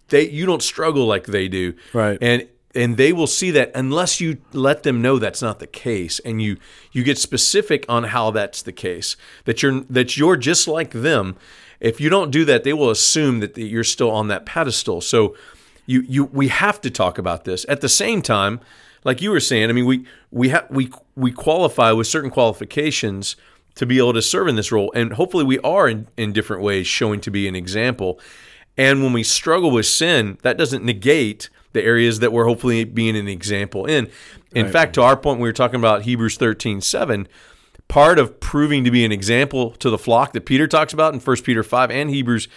they 0.10 0.29
you 0.29 0.45
don't 0.45 0.63
struggle 0.63 1.05
like 1.05 1.25
they 1.25 1.48
do. 1.48 1.74
Right. 1.93 2.17
And 2.22 2.48
and 2.75 2.98
they 2.98 3.13
will 3.13 3.27
see 3.27 3.51
that 3.51 3.72
unless 3.74 4.19
you 4.19 4.38
let 4.51 4.84
them 4.84 5.01
know 5.01 5.17
that's 5.17 5.41
not 5.41 5.60
the 5.60 5.67
case 5.67 6.19
and 6.19 6.41
you 6.41 6.57
you 6.91 7.03
get 7.03 7.17
specific 7.17 7.86
on 7.88 8.05
how 8.05 8.29
that's 8.29 8.62
the 8.62 8.74
case 8.74 9.15
that 9.45 9.63
you're 9.63 9.81
that 9.89 10.17
you're 10.17 10.36
just 10.36 10.67
like 10.67 10.91
them 10.91 11.38
if 11.79 12.01
you 12.01 12.10
don't 12.10 12.31
do 12.31 12.43
that 12.45 12.63
they 12.63 12.74
will 12.74 12.91
assume 12.91 13.39
that 13.39 13.57
you're 13.57 13.84
still 13.84 14.12
on 14.12 14.27
that 14.27 14.45
pedestal 14.45 15.00
so 15.00 15.36
you 15.86 16.01
you 16.01 16.25
we 16.25 16.50
have 16.50 16.81
to 16.81 16.89
talk 16.89 17.17
about 17.17 17.45
this 17.45 17.65
at 17.69 17.81
the 17.81 17.89
same 17.89 18.22
time 18.22 18.60
like 19.05 19.22
you 19.22 19.31
were 19.31 19.39
saying 19.39 19.69
i 19.69 19.74
mean 19.74 19.86
we 19.86 20.05
we 20.31 20.50
have 20.50 20.67
we 20.69 20.91
we 21.15 21.31
qualify 21.31 21.91
with 21.91 22.07
certain 22.07 22.29
qualifications 22.29 23.36
to 23.75 23.86
be 23.86 23.98
able 23.98 24.13
to 24.13 24.22
serve 24.22 24.48
in 24.48 24.55
this 24.55 24.72
role. 24.72 24.91
And 24.96 25.13
hopefully, 25.13 25.44
we 25.44 25.60
are 25.60 25.88
in, 25.88 26.08
in 26.17 26.34
different 26.34 26.63
ways 26.63 26.88
showing 26.88 27.22
to 27.22 27.32
be 27.32 27.48
an 27.48 27.55
example. 27.55 28.20
And 28.77 29.03
when 29.03 29.13
we 29.13 29.24
struggle 29.24 29.72
with 29.72 29.86
sin, 29.86 30.38
that 30.41 30.58
doesn't 30.58 30.84
negate 30.84 31.50
the 31.74 31.84
areas 31.84 32.20
that 32.20 32.32
we're 32.32 32.46
hopefully 32.46 32.84
being 32.84 33.15
an 33.15 33.27
example 33.27 33.86
in. 33.86 34.10
In 34.53 34.63
right. 34.63 34.72
fact, 34.72 34.94
to 34.96 35.01
our 35.01 35.17
point, 35.17 35.39
we 35.39 35.48
were 35.48 35.53
talking 35.53 35.79
about 35.79 36.03
Hebrews 36.03 36.38
13 36.38 36.82
7. 36.82 37.27
Part 37.88 38.17
of 38.17 38.39
proving 38.39 38.84
to 38.84 38.91
be 38.91 39.05
an 39.05 39.12
example 39.12 39.72
to 39.72 39.89
the 39.91 39.98
flock 39.98 40.34
that 40.34 40.46
Peter 40.46 40.67
talks 40.67 40.91
about 40.91 41.13
in 41.13 41.20
1 41.20 41.38
Peter 41.44 41.62
5 41.62 41.91
and 41.91 42.10
Hebrews 42.10 42.48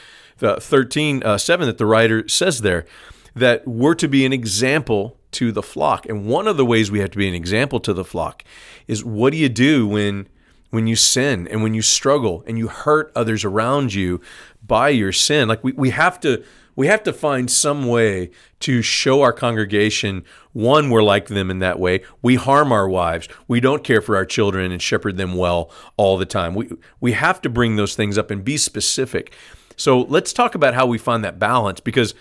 uh, 0.41 0.59
13 0.59 1.23
uh, 1.23 1.37
7 1.37 1.67
that 1.67 1.77
the 1.77 1.85
writer 1.85 2.27
says 2.29 2.63
there, 2.63 2.87
that 3.35 3.67
we're 3.67 3.95
to 3.95 4.09
be 4.09 4.25
an 4.25 4.33
example 4.33 5.19
to 5.33 5.53
the 5.53 5.63
flock. 5.63 6.07
And 6.07 6.27
one 6.27 6.47
of 6.47 6.57
the 6.57 6.65
ways 6.65 6.91
we 6.91 7.01
have 7.01 7.11
to 7.11 7.19
be 7.19 7.29
an 7.29 7.35
example 7.35 7.81
to 7.81 7.93
the 7.93 8.05
flock 8.05 8.43
is 8.87 9.05
what 9.05 9.33
do 9.33 9.37
you 9.37 9.51
do 9.51 9.87
when 9.87 10.29
when 10.71 10.87
you 10.87 10.97
sin 10.97 11.49
and 11.49 11.63
when 11.63 11.75
you 11.75 11.83
struggle 11.83 12.45
and 12.47 12.59
you 12.59 12.69
hurt 12.69 13.13
others 13.15 13.45
around 13.45 13.95
you 13.95 14.21
by 14.67 14.89
your 14.91 15.13
sin? 15.13 15.49
Like 15.49 15.63
we, 15.65 15.73
we 15.73 15.91
have 15.91 16.21
to 16.21 16.45
we 16.77 16.87
have 16.87 17.03
to 17.03 17.13
find 17.13 17.51
some 17.51 17.89
way 17.89 18.31
to 18.61 18.83
show 18.83 19.23
our 19.23 19.33
congregation 19.33 20.25
one, 20.53 20.91
we're 20.91 21.05
like 21.05 21.27
them 21.27 21.51
in 21.51 21.61
that 21.61 21.79
way. 21.79 22.03
We 22.21 22.35
harm 22.35 22.73
our 22.73 22.89
wives. 22.89 23.29
We 23.47 23.61
don't 23.61 23.85
care 23.85 24.01
for 24.01 24.17
our 24.17 24.25
children 24.25 24.73
and 24.73 24.83
shepherd 24.83 25.17
them 25.17 25.35
well 25.35 25.71
all 25.97 26.19
the 26.19 26.27
time. 26.27 26.55
We 26.55 26.71
we 27.01 27.13
have 27.13 27.41
to 27.43 27.49
bring 27.49 27.77
those 27.77 27.95
things 27.95 28.19
up 28.19 28.31
and 28.31 28.45
be 28.45 28.57
specific. 28.57 29.33
So 29.77 30.01
let's 30.01 30.33
talk 30.33 30.57
about 30.57 30.75
how 30.75 30.87
we 30.87 30.99
find 30.99 31.23
that 31.25 31.39
balance 31.39 31.79
because 31.79 32.15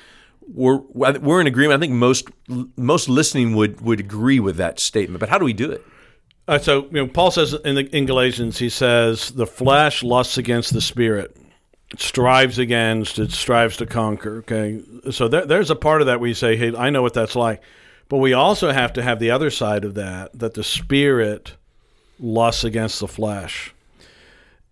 we're 0.48 0.78
we're 0.78 1.42
in 1.42 1.48
agreement. 1.48 1.80
I 1.80 1.82
think 1.82 1.94
most 1.94 2.30
most 2.76 3.10
listening 3.10 3.56
would 3.56 3.82
would 3.82 4.00
agree 4.00 4.40
with 4.40 4.58
that 4.58 4.80
statement. 4.80 5.20
But 5.20 5.30
how 5.30 5.38
do 5.40 5.46
we 5.46 5.54
do 5.54 5.72
it? 5.72 5.84
Uh, 6.48 6.58
so 6.58 6.86
you 6.86 6.92
know, 6.94 7.08
Paul 7.08 7.32
says 7.32 7.54
in, 7.54 7.76
the, 7.76 7.96
in 7.96 8.06
Galatians, 8.06 8.58
he 8.58 8.70
says 8.70 9.32
the 9.32 9.48
flesh 9.48 10.02
lusts 10.02 10.38
against 10.38 10.74
the 10.74 10.82
spirit 10.82 11.36
it 11.92 12.02
strives 12.02 12.60
against, 12.60 13.20
it 13.20 13.32
strives 13.32 13.78
to 13.78 13.86
conquer. 13.86 14.38
Okay, 14.40 14.82
so 15.12 15.28
there, 15.28 15.46
there's 15.46 15.70
a 15.70 15.76
part 15.76 16.02
of 16.02 16.08
that 16.08 16.22
you 16.22 16.34
say, 16.34 16.58
"Hey, 16.58 16.76
I 16.76 16.90
know 16.90 17.02
what 17.02 17.14
that's 17.14 17.36
like," 17.36 17.62
but 18.10 18.18
we 18.18 18.34
also 18.34 18.72
have 18.72 18.94
to 18.94 19.04
have 19.04 19.20
the 19.20 19.32
other 19.32 19.50
side 19.50 19.86
of 19.86 19.94
that 19.94 20.38
that 20.38 20.54
the 20.54 20.64
spirit 20.64 21.56
lusts 22.20 22.64
against 22.64 23.00
the 23.00 23.08
flesh, 23.08 23.74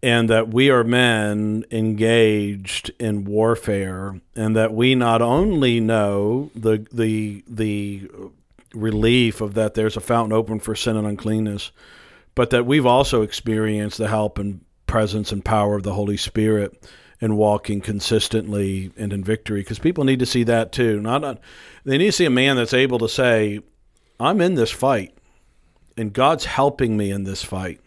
and 0.03 0.29
that 0.29 0.49
we 0.49 0.69
are 0.69 0.83
men 0.83 1.63
engaged 1.71 2.91
in 2.99 3.23
warfare, 3.23 4.19
and 4.35 4.55
that 4.55 4.73
we 4.73 4.93
not 4.93 5.21
only 5.21 5.79
know 5.79 6.51
the 6.53 6.85
the 6.91 7.43
the 7.47 8.09
relief 8.75 9.41
of 9.41 9.53
that 9.55 9.73
there's 9.73 9.97
a 9.97 10.01
fountain 10.01 10.33
open 10.33 10.59
for 10.59 10.75
sin 10.75 10.95
and 10.97 11.07
uncleanness, 11.07 11.71
but 12.35 12.49
that 12.49 12.65
we've 12.65 12.85
also 12.85 13.21
experienced 13.21 13.97
the 13.97 14.07
help 14.07 14.37
and 14.37 14.63
presence 14.87 15.31
and 15.31 15.43
power 15.43 15.75
of 15.75 15.83
the 15.83 15.93
Holy 15.93 16.17
Spirit 16.17 16.87
in 17.19 17.37
walking 17.37 17.81
consistently 17.81 18.91
and 18.97 19.13
in 19.13 19.23
victory 19.23 19.61
because 19.61 19.79
people 19.79 20.03
need 20.03 20.19
to 20.19 20.25
see 20.25 20.43
that 20.43 20.71
too. 20.71 20.99
Not, 20.99 21.39
they 21.83 21.97
need 21.97 22.07
to 22.07 22.11
see 22.11 22.25
a 22.25 22.29
man 22.29 22.55
that's 22.55 22.73
able 22.73 22.99
to 22.99 23.09
say, 23.09 23.61
"I'm 24.19 24.41
in 24.41 24.55
this 24.55 24.71
fight, 24.71 25.17
and 25.97 26.13
God's 26.13 26.45
helping 26.45 26.97
me 26.97 27.11
in 27.11 27.23
this 27.23 27.43
fight." 27.43 27.79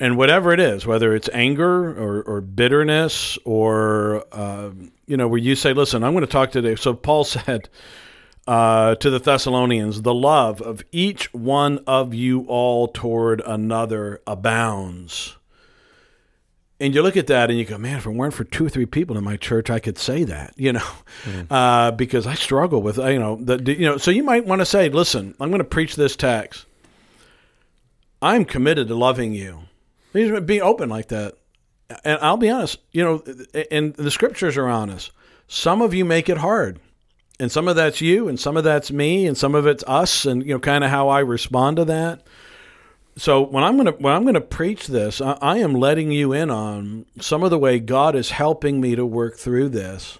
And 0.00 0.16
whatever 0.18 0.52
it 0.52 0.60
is, 0.60 0.86
whether 0.86 1.14
it's 1.14 1.30
anger 1.32 1.90
or, 1.90 2.22
or 2.22 2.40
bitterness 2.40 3.38
or 3.44 4.24
uh, 4.32 4.70
you 5.06 5.16
know, 5.16 5.28
where 5.28 5.40
you 5.40 5.54
say, 5.54 5.72
"Listen, 5.72 6.04
I'm 6.04 6.12
going 6.12 6.26
to 6.26 6.30
talk 6.30 6.50
today." 6.50 6.74
So 6.76 6.94
Paul 6.94 7.24
said 7.24 7.68
uh, 8.46 8.94
to 8.96 9.10
the 9.10 9.18
Thessalonians, 9.18 10.02
"The 10.02 10.14
love 10.14 10.60
of 10.60 10.82
each 10.92 11.32
one 11.32 11.80
of 11.86 12.14
you 12.14 12.44
all 12.48 12.88
toward 12.88 13.40
another 13.40 14.20
abounds." 14.26 15.36
and 16.80 16.94
you 16.94 17.02
look 17.02 17.16
at 17.16 17.28
that 17.28 17.50
and 17.50 17.58
you 17.58 17.64
go, 17.64 17.78
man, 17.78 17.98
if 17.98 18.06
it 18.06 18.10
weren't 18.10 18.34
for 18.34 18.44
two 18.44 18.66
or 18.66 18.68
three 18.68 18.86
people 18.86 19.16
in 19.16 19.24
my 19.24 19.36
church, 19.36 19.70
I 19.70 19.78
could 19.78 19.96
say 19.96 20.24
that, 20.24 20.52
you 20.58 20.72
know, 20.72 20.86
mm. 21.24 21.46
uh, 21.50 21.92
because 21.92 22.26
I 22.26 22.34
struggle 22.34 22.82
with, 22.82 22.98
you 22.98 23.18
know, 23.18 23.36
the, 23.36 23.74
you 23.74 23.86
know. 23.86 23.96
So 23.96 24.10
you 24.10 24.22
might 24.22 24.44
want 24.44 24.60
to 24.60 24.66
say, 24.66 24.88
listen, 24.88 25.34
I'm 25.40 25.50
going 25.50 25.60
to 25.60 25.64
preach 25.64 25.96
this 25.96 26.16
text. 26.16 26.66
I'm 28.20 28.44
committed 28.44 28.88
to 28.88 28.94
loving 28.94 29.34
you. 29.34 29.60
Be 30.12 30.60
open 30.60 30.88
like 30.88 31.08
that, 31.08 31.34
and 32.04 32.18
I'll 32.22 32.36
be 32.36 32.48
honest. 32.48 32.78
You 32.92 33.02
know, 33.02 33.24
and 33.70 33.94
the 33.94 34.10
scriptures 34.12 34.56
are 34.56 34.68
honest. 34.68 35.10
Some 35.48 35.82
of 35.82 35.92
you 35.92 36.04
make 36.04 36.28
it 36.28 36.38
hard, 36.38 36.78
and 37.40 37.50
some 37.50 37.68
of 37.68 37.76
that's 37.76 38.00
you, 38.00 38.28
and 38.28 38.38
some 38.38 38.56
of 38.56 38.64
that's 38.64 38.90
me, 38.90 39.26
and 39.26 39.36
some 39.36 39.54
of 39.54 39.66
it's 39.66 39.84
us, 39.86 40.24
and 40.24 40.42
you 40.44 40.54
know, 40.54 40.60
kind 40.60 40.84
of 40.84 40.90
how 40.90 41.08
I 41.08 41.20
respond 41.20 41.76
to 41.78 41.84
that 41.86 42.22
so 43.16 43.42
when 43.42 43.62
I'm 43.62 43.76
gonna 43.76 43.92
when 43.92 44.12
I'm 44.12 44.24
gonna 44.24 44.40
preach 44.40 44.86
this, 44.86 45.20
I, 45.20 45.38
I, 45.40 45.58
am 45.58 45.74
letting 45.74 46.10
you 46.10 46.32
in 46.32 46.50
on 46.50 47.06
some 47.20 47.42
of 47.42 47.50
the 47.50 47.58
way 47.58 47.78
God 47.78 48.16
is 48.16 48.30
helping 48.30 48.80
me 48.80 48.96
to 48.96 49.06
work 49.06 49.36
through 49.36 49.70
this. 49.70 50.18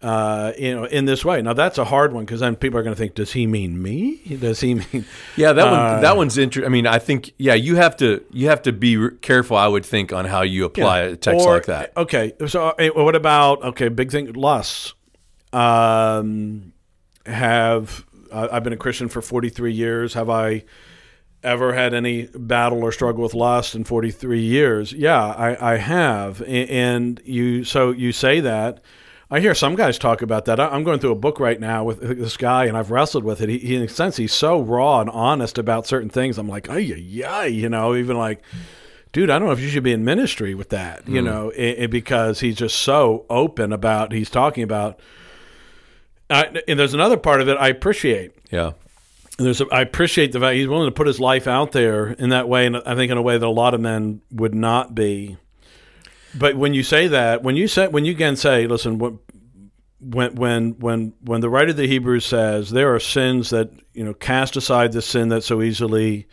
Uh, 0.00 0.54
you 0.58 0.74
know, 0.74 0.84
in 0.84 1.04
this 1.04 1.26
way. 1.26 1.42
Now 1.42 1.52
that's 1.52 1.76
a 1.76 1.84
hard 1.84 2.14
one 2.14 2.24
because 2.24 2.40
then 2.40 2.56
people 2.56 2.78
are 2.78 2.82
going 2.82 2.94
to 2.94 2.98
think, 2.98 3.14
does 3.14 3.32
he 3.32 3.46
mean 3.46 3.82
me? 3.82 4.16
Does 4.40 4.58
he 4.58 4.74
mean? 4.92 5.04
Yeah, 5.36 5.52
that 5.52 5.68
uh, 5.68 5.70
one. 5.70 6.00
That 6.00 6.16
one's 6.16 6.38
interesting. 6.38 6.66
I 6.66 6.70
mean, 6.70 6.86
I 6.86 6.98
think 6.98 7.34
yeah, 7.36 7.52
you 7.52 7.76
have 7.76 7.98
to 7.98 8.24
you 8.30 8.48
have 8.48 8.62
to 8.62 8.72
be 8.72 9.10
careful. 9.20 9.58
I 9.58 9.68
would 9.68 9.84
think 9.84 10.10
on 10.10 10.24
how 10.24 10.40
you 10.40 10.64
apply 10.64 11.02
yeah. 11.02 11.08
a 11.08 11.16
text 11.16 11.46
or, 11.46 11.52
like 11.52 11.66
that. 11.66 11.94
Okay, 11.98 12.32
so 12.46 12.74
what 12.94 13.14
about 13.14 13.62
okay, 13.62 13.88
big 13.88 14.10
thing, 14.10 14.32
lusts. 14.32 14.94
Um, 15.52 16.72
have 17.26 18.04
uh, 18.30 18.48
I've 18.52 18.64
been 18.64 18.72
a 18.72 18.78
Christian 18.78 19.08
for 19.08 19.22
43 19.22 19.72
years. 19.72 20.14
Have 20.14 20.30
I? 20.30 20.64
ever 21.42 21.72
had 21.72 21.94
any 21.94 22.26
battle 22.34 22.82
or 22.82 22.92
struggle 22.92 23.22
with 23.22 23.34
lust 23.34 23.74
in 23.74 23.84
43 23.84 24.40
years? 24.40 24.92
Yeah, 24.92 25.24
I, 25.24 25.72
I 25.72 25.76
have. 25.76 26.42
And 26.42 27.20
you, 27.24 27.64
so 27.64 27.90
you 27.90 28.12
say 28.12 28.40
that. 28.40 28.82
I 29.32 29.38
hear 29.38 29.54
some 29.54 29.76
guys 29.76 29.96
talk 29.96 30.22
about 30.22 30.46
that. 30.46 30.58
I'm 30.58 30.82
going 30.82 30.98
through 30.98 31.12
a 31.12 31.16
book 31.16 31.38
right 31.38 31.60
now 31.60 31.84
with 31.84 32.00
this 32.00 32.36
guy, 32.36 32.64
and 32.64 32.76
I've 32.76 32.90
wrestled 32.90 33.22
with 33.22 33.40
it. 33.40 33.48
He, 33.48 33.58
he 33.58 33.76
in 33.76 33.82
a 33.82 33.88
sense, 33.88 34.16
he's 34.16 34.32
so 34.32 34.60
raw 34.60 35.00
and 35.00 35.08
honest 35.08 35.56
about 35.56 35.86
certain 35.86 36.10
things. 36.10 36.36
I'm 36.36 36.48
like, 36.48 36.68
ay, 36.68 36.78
yeah, 36.78 37.44
you 37.44 37.68
know, 37.68 37.94
even 37.94 38.16
like, 38.16 38.42
dude, 39.12 39.30
I 39.30 39.38
don't 39.38 39.46
know 39.46 39.52
if 39.52 39.60
you 39.60 39.68
should 39.68 39.84
be 39.84 39.92
in 39.92 40.04
ministry 40.04 40.56
with 40.56 40.70
that, 40.70 41.06
you 41.06 41.20
mm. 41.20 41.26
know, 41.26 41.50
it, 41.50 41.78
it, 41.78 41.90
because 41.92 42.40
he's 42.40 42.56
just 42.56 42.78
so 42.78 43.24
open 43.30 43.72
about 43.72 44.12
he's 44.12 44.30
talking 44.30 44.64
about. 44.64 45.00
I, 46.30 46.62
and 46.68 46.78
there's 46.78 46.94
another 46.94 47.16
part 47.16 47.40
of 47.40 47.48
it 47.48 47.56
I 47.58 47.68
appreciate. 47.68 48.32
Yeah 48.50 48.72
there's 49.44 49.60
a, 49.60 49.66
I 49.72 49.80
appreciate 49.80 50.32
the 50.32 50.40
fact 50.40 50.56
he's 50.56 50.68
willing 50.68 50.88
to 50.88 50.94
put 50.94 51.06
his 51.06 51.20
life 51.20 51.46
out 51.46 51.72
there 51.72 52.08
in 52.08 52.30
that 52.30 52.48
way, 52.48 52.66
and 52.66 52.76
I 52.76 52.94
think 52.94 53.10
in 53.10 53.18
a 53.18 53.22
way 53.22 53.38
that 53.38 53.46
a 53.46 53.48
lot 53.48 53.74
of 53.74 53.80
men 53.80 54.20
would 54.30 54.54
not 54.54 54.94
be. 54.94 55.36
But 56.38 56.56
when 56.56 56.74
you 56.74 56.82
say 56.82 57.08
that, 57.08 57.42
when 57.42 57.56
you 57.56 57.66
say 57.66 57.88
when 57.88 58.04
you 58.04 58.12
again 58.12 58.36
say, 58.36 58.66
listen, 58.66 58.98
when 58.98 60.36
when 60.36 60.78
when 60.78 61.14
when 61.22 61.40
the 61.40 61.50
writer 61.50 61.70
of 61.70 61.76
the 61.76 61.88
Hebrews 61.88 62.24
says 62.24 62.70
there 62.70 62.94
are 62.94 63.00
sins 63.00 63.50
that 63.50 63.70
you 63.92 64.04
know 64.04 64.14
cast 64.14 64.56
aside 64.56 64.92
the 64.92 65.02
sin 65.02 65.28
that 65.30 65.42
so 65.42 65.60
easily 65.62 66.28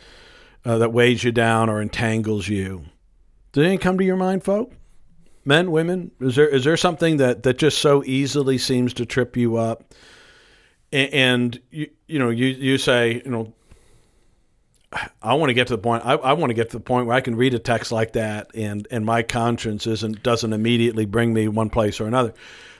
uh, 0.65 0.77
that 0.77 0.93
weighs 0.93 1.23
you 1.23 1.31
down 1.31 1.69
or 1.69 1.81
entangles 1.81 2.47
you. 2.47 2.85
Did 3.53 3.61
anything 3.61 3.79
come 3.79 3.97
to 3.97 4.03
your 4.03 4.17
mind, 4.17 4.43
folk? 4.43 4.73
Men, 5.47 5.71
women, 5.71 6.11
is 6.19 6.35
there 6.35 6.47
is 6.47 6.63
there 6.63 6.77
something 6.77 7.17
that 7.17 7.43
that 7.43 7.57
just 7.57 7.79
so 7.79 8.03
easily 8.03 8.57
seems 8.57 8.93
to 8.95 9.05
trip 9.05 9.37
you 9.37 9.55
up? 9.57 9.93
and, 10.91 11.13
and 11.13 11.61
you, 11.71 11.89
you 12.07 12.19
know 12.19 12.29
you 12.29 12.47
you 12.47 12.77
say 12.77 13.21
you 13.23 13.31
know 13.31 13.53
I 15.21 15.33
want 15.33 15.49
to 15.49 15.53
get 15.53 15.67
to 15.67 15.75
the 15.75 15.81
point. 15.81 16.05
I, 16.05 16.13
I, 16.13 16.31
want 16.31 16.49
to 16.49 16.53
get 16.53 16.69
to 16.69 16.77
the 16.77 16.83
point 16.83 17.07
where 17.07 17.15
I 17.15 17.19
can 17.19 17.35
read 17.35 17.53
a 17.53 17.59
text 17.59 17.91
like 17.91 18.13
that, 18.13 18.49
and 18.55 18.87
and 18.89 19.05
my 19.05 19.21
conscience 19.21 19.85
isn't 19.85 20.23
doesn't 20.23 20.53
immediately 20.53 21.05
bring 21.05 21.33
me 21.33 21.49
one 21.49 21.69
place 21.69 21.99
or 21.99 22.07
another. 22.07 22.33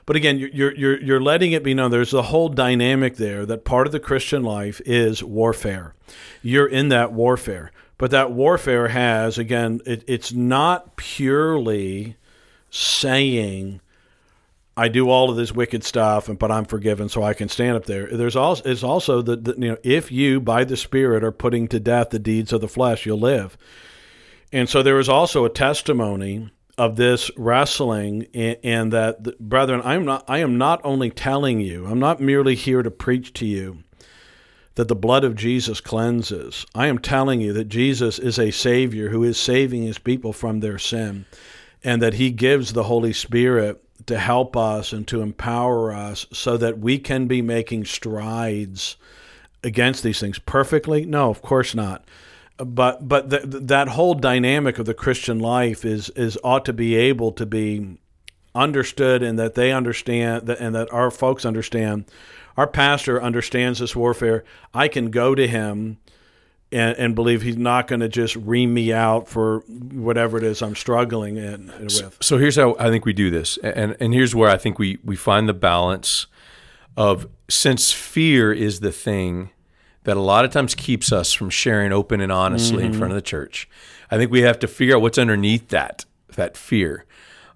But 0.05 0.15
again, 0.15 0.37
you're 0.39 0.73
you're 0.73 1.01
you're 1.01 1.21
letting 1.21 1.51
it 1.51 1.63
be 1.63 1.73
known. 1.73 1.91
There's 1.91 2.13
a 2.13 2.21
whole 2.21 2.47
dynamic 2.47 3.17
there 3.17 3.45
that 3.45 3.65
part 3.65 3.87
of 3.87 3.91
the 3.91 3.99
Christian 3.99 4.41
life 4.43 4.81
is 4.85 5.21
warfare. 5.21 5.95
You're 6.41 6.67
in 6.67 6.87
that 6.89 7.11
warfare, 7.11 7.71
but 7.97 8.11
that 8.11 8.31
warfare 8.31 8.87
has 8.87 9.37
again, 9.37 9.81
it, 9.85 10.05
it's 10.07 10.31
not 10.31 10.95
purely 10.95 12.15
saying 12.69 13.81
I 14.77 14.89
do 14.89 15.09
all 15.09 15.31
of 15.31 15.35
this 15.35 15.51
wicked 15.51 15.83
stuff, 15.83 16.29
and 16.29 16.37
but 16.37 16.51
I'm 16.51 16.65
forgiven, 16.65 17.09
so 17.09 17.23
I 17.23 17.33
can 17.33 17.49
stand 17.49 17.75
up 17.75 17.85
there. 17.85 18.07
There's 18.07 18.35
also 18.35 18.69
it's 18.69 18.83
also 18.83 19.23
that 19.23 19.57
you 19.57 19.71
know 19.71 19.77
if 19.83 20.11
you 20.11 20.39
by 20.39 20.63
the 20.63 20.77
Spirit 20.77 21.23
are 21.23 21.31
putting 21.31 21.67
to 21.69 21.79
death 21.79 22.11
the 22.11 22.19
deeds 22.19 22.53
of 22.53 22.61
the 22.61 22.67
flesh, 22.67 23.05
you'll 23.05 23.19
live. 23.19 23.57
And 24.53 24.69
so 24.69 24.83
there 24.83 24.99
is 24.99 25.09
also 25.09 25.43
a 25.45 25.49
testimony 25.49 26.51
of 26.77 26.95
this 26.95 27.31
wrestling, 27.35 28.27
and, 28.35 28.93
that 28.93 29.39
brethren, 29.39 29.81
I 29.83 29.95
am 29.95 30.05
not 30.05 30.25
I 30.27 30.39
am 30.39 30.59
not 30.59 30.79
only 30.83 31.09
telling 31.09 31.59
you, 31.59 31.87
I'm 31.87 31.99
not 31.99 32.21
merely 32.21 32.53
here 32.53 32.83
to 32.83 32.91
preach 32.91 33.33
to 33.33 33.47
you 33.47 33.79
that 34.75 34.87
the 34.87 34.95
blood 34.95 35.23
of 35.23 35.35
Jesus 35.35 35.81
cleanses. 35.81 36.67
I 36.75 36.85
am 36.85 36.99
telling 36.99 37.41
you 37.41 37.51
that 37.53 37.67
Jesus 37.67 38.19
is 38.19 38.37
a 38.37 38.51
Savior 38.51 39.09
who 39.09 39.23
is 39.23 39.39
saving 39.39 39.81
His 39.81 39.97
people 39.97 40.33
from 40.33 40.59
their 40.59 40.77
sin, 40.77 41.25
and 41.87 42.01
that 42.01 42.15
He 42.15 42.31
gives 42.31 42.73
the 42.73 42.83
Holy 42.83 43.13
Spirit 43.13 43.81
to 44.07 44.19
help 44.19 44.57
us 44.57 44.91
and 44.91 45.07
to 45.07 45.21
empower 45.21 45.93
us 45.93 46.25
so 46.33 46.57
that 46.57 46.79
we 46.79 46.99
can 46.99 47.27
be 47.27 47.41
making 47.41 47.85
strides 47.85 48.97
against 49.63 50.03
these 50.03 50.19
things. 50.19 50.37
Perfectly? 50.37 51.05
No 51.05 51.29
of 51.29 51.41
course 51.41 51.73
not. 51.73 52.03
But 52.57 53.07
but 53.07 53.29
the, 53.29 53.39
that 53.39 53.87
whole 53.87 54.15
dynamic 54.15 54.79
of 54.79 54.85
the 54.85 54.93
christian 54.93 55.39
life 55.39 55.85
is 55.85 56.09
is 56.09 56.37
ought 56.43 56.65
to 56.65 56.73
be 56.73 56.95
able 56.95 57.31
to 57.31 57.45
be 57.45 57.97
understood 58.53 59.23
and 59.23 59.39
that 59.39 59.55
they 59.55 59.71
understand 59.71 60.47
that 60.47 60.59
and 60.59 60.75
that 60.75 60.91
our 60.91 61.09
folks 61.09 61.45
understand. 61.45 62.05
Our 62.57 62.67
pastor 62.67 63.21
understands 63.21 63.79
this 63.79 63.95
warfare. 63.95 64.43
I 64.73 64.89
can 64.89 65.09
go 65.09 65.35
to 65.35 65.47
him 65.47 65.99
and, 66.71 66.97
and 66.97 67.15
believe 67.15 67.41
he's 67.41 67.57
not 67.57 67.87
going 67.87 68.01
to 68.01 68.09
just 68.09 68.35
ream 68.35 68.73
me 68.73 68.91
out 68.91 69.27
for 69.27 69.59
whatever 69.67 70.37
it 70.37 70.43
is 70.43 70.61
I'm 70.61 70.75
struggling 70.75 71.37
in, 71.37 71.69
in 71.69 71.83
with. 71.83 71.91
So, 71.91 72.11
so, 72.21 72.37
here's 72.37 72.55
how 72.55 72.75
I 72.79 72.89
think 72.89 73.05
we 73.05 73.13
do 73.13 73.29
this, 73.29 73.57
and 73.57 73.95
and 73.99 74.13
here's 74.13 74.35
where 74.35 74.49
I 74.49 74.57
think 74.57 74.79
we 74.79 74.99
we 75.03 75.15
find 75.15 75.47
the 75.47 75.53
balance 75.53 76.27
of 76.95 77.27
since 77.49 77.91
fear 77.91 78.51
is 78.51 78.81
the 78.81 78.91
thing 78.91 79.51
that 80.03 80.17
a 80.17 80.21
lot 80.21 80.45
of 80.45 80.51
times 80.51 80.73
keeps 80.75 81.11
us 81.11 81.33
from 81.33 81.49
sharing 81.49 81.91
open 81.91 82.21
and 82.21 82.31
honestly 82.31 82.83
mm-hmm. 82.83 82.93
in 82.93 82.97
front 82.97 83.11
of 83.11 83.15
the 83.15 83.21
church. 83.21 83.69
I 84.09 84.17
think 84.17 84.31
we 84.31 84.41
have 84.41 84.59
to 84.59 84.67
figure 84.67 84.95
out 84.95 85.01
what's 85.01 85.17
underneath 85.17 85.69
that 85.69 86.05
that 86.35 86.57
fear, 86.57 87.05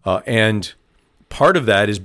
uh, 0.05 0.21
and 0.25 0.73
part 1.29 1.57
of 1.57 1.65
that 1.65 1.89
is 1.89 2.01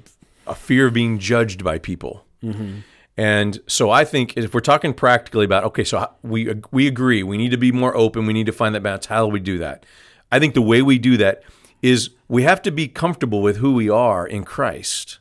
a 0.47 0.55
fear 0.55 0.89
of 0.89 0.95
being 0.95 1.19
judged 1.19 1.63
by 1.63 1.79
people. 1.79 2.25
Mm-hmm. 2.43 2.81
And 3.17 3.61
so 3.67 3.91
I 3.91 4.05
think 4.05 4.37
if 4.37 4.53
we're 4.53 4.61
talking 4.61 4.93
practically 4.93 5.45
about 5.45 5.65
okay, 5.65 5.85
so 5.85 6.11
we 6.23 6.55
we 6.71 6.87
agree 6.87 7.23
we 7.23 7.39
need 7.39 7.51
to 7.51 7.57
be 7.57 7.73
more 7.73 7.97
open, 7.97 8.27
we 8.27 8.33
need 8.33 8.47
to 8.47 8.53
find 8.53 8.75
that 8.75 8.83
balance. 8.83 9.07
How 9.07 9.27
do 9.27 9.33
we 9.33 9.41
do 9.41 9.59
that? 9.59 9.87
I 10.31 10.39
think 10.39 10.55
the 10.55 10.63
way 10.63 10.83
we 10.83 10.99
do 10.99 11.17
that 11.17 11.43
is 11.83 12.11
we 12.29 12.43
have 12.43 12.61
to 12.63 12.71
be 12.71 12.89
comfortable 12.89 13.43
with 13.43 13.59
who 13.59 13.73
we 13.73 13.89
are 13.89 14.27
in 14.27 14.45
Christ. 14.45 15.19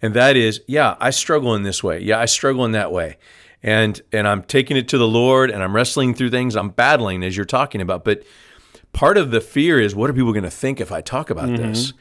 And 0.00 0.14
that 0.14 0.36
is, 0.36 0.60
yeah, 0.66 0.96
I 1.00 1.10
struggle 1.10 1.54
in 1.54 1.62
this 1.62 1.82
way. 1.82 2.00
Yeah, 2.00 2.18
I 2.18 2.26
struggle 2.26 2.64
in 2.64 2.72
that 2.72 2.92
way. 2.92 3.18
And 3.62 4.00
and 4.12 4.26
I'm 4.26 4.42
taking 4.42 4.76
it 4.76 4.88
to 4.88 4.98
the 4.98 5.06
Lord 5.06 5.50
and 5.50 5.62
I'm 5.62 5.74
wrestling 5.74 6.14
through 6.14 6.30
things. 6.30 6.56
I'm 6.56 6.70
battling 6.70 7.22
as 7.22 7.36
you're 7.36 7.46
talking 7.46 7.80
about. 7.80 8.04
But 8.04 8.24
part 8.92 9.16
of 9.16 9.30
the 9.30 9.40
fear 9.40 9.80
is 9.80 9.94
what 9.94 10.10
are 10.10 10.12
people 10.12 10.32
going 10.32 10.42
to 10.42 10.50
think 10.50 10.80
if 10.80 10.90
I 10.90 11.00
talk 11.00 11.30
about 11.30 11.48
mm-hmm. 11.48 11.68
this? 11.68 11.92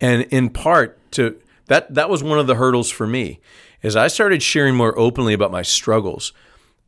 And 0.00 0.22
in 0.24 0.50
part 0.50 0.98
to 1.12 1.40
that 1.66 1.94
that 1.94 2.10
was 2.10 2.22
one 2.22 2.38
of 2.38 2.46
the 2.46 2.56
hurdles 2.56 2.90
for 2.90 3.06
me. 3.06 3.40
As 3.82 3.96
I 3.96 4.08
started 4.08 4.42
sharing 4.42 4.74
more 4.74 4.98
openly 4.98 5.34
about 5.34 5.52
my 5.52 5.62
struggles, 5.62 6.32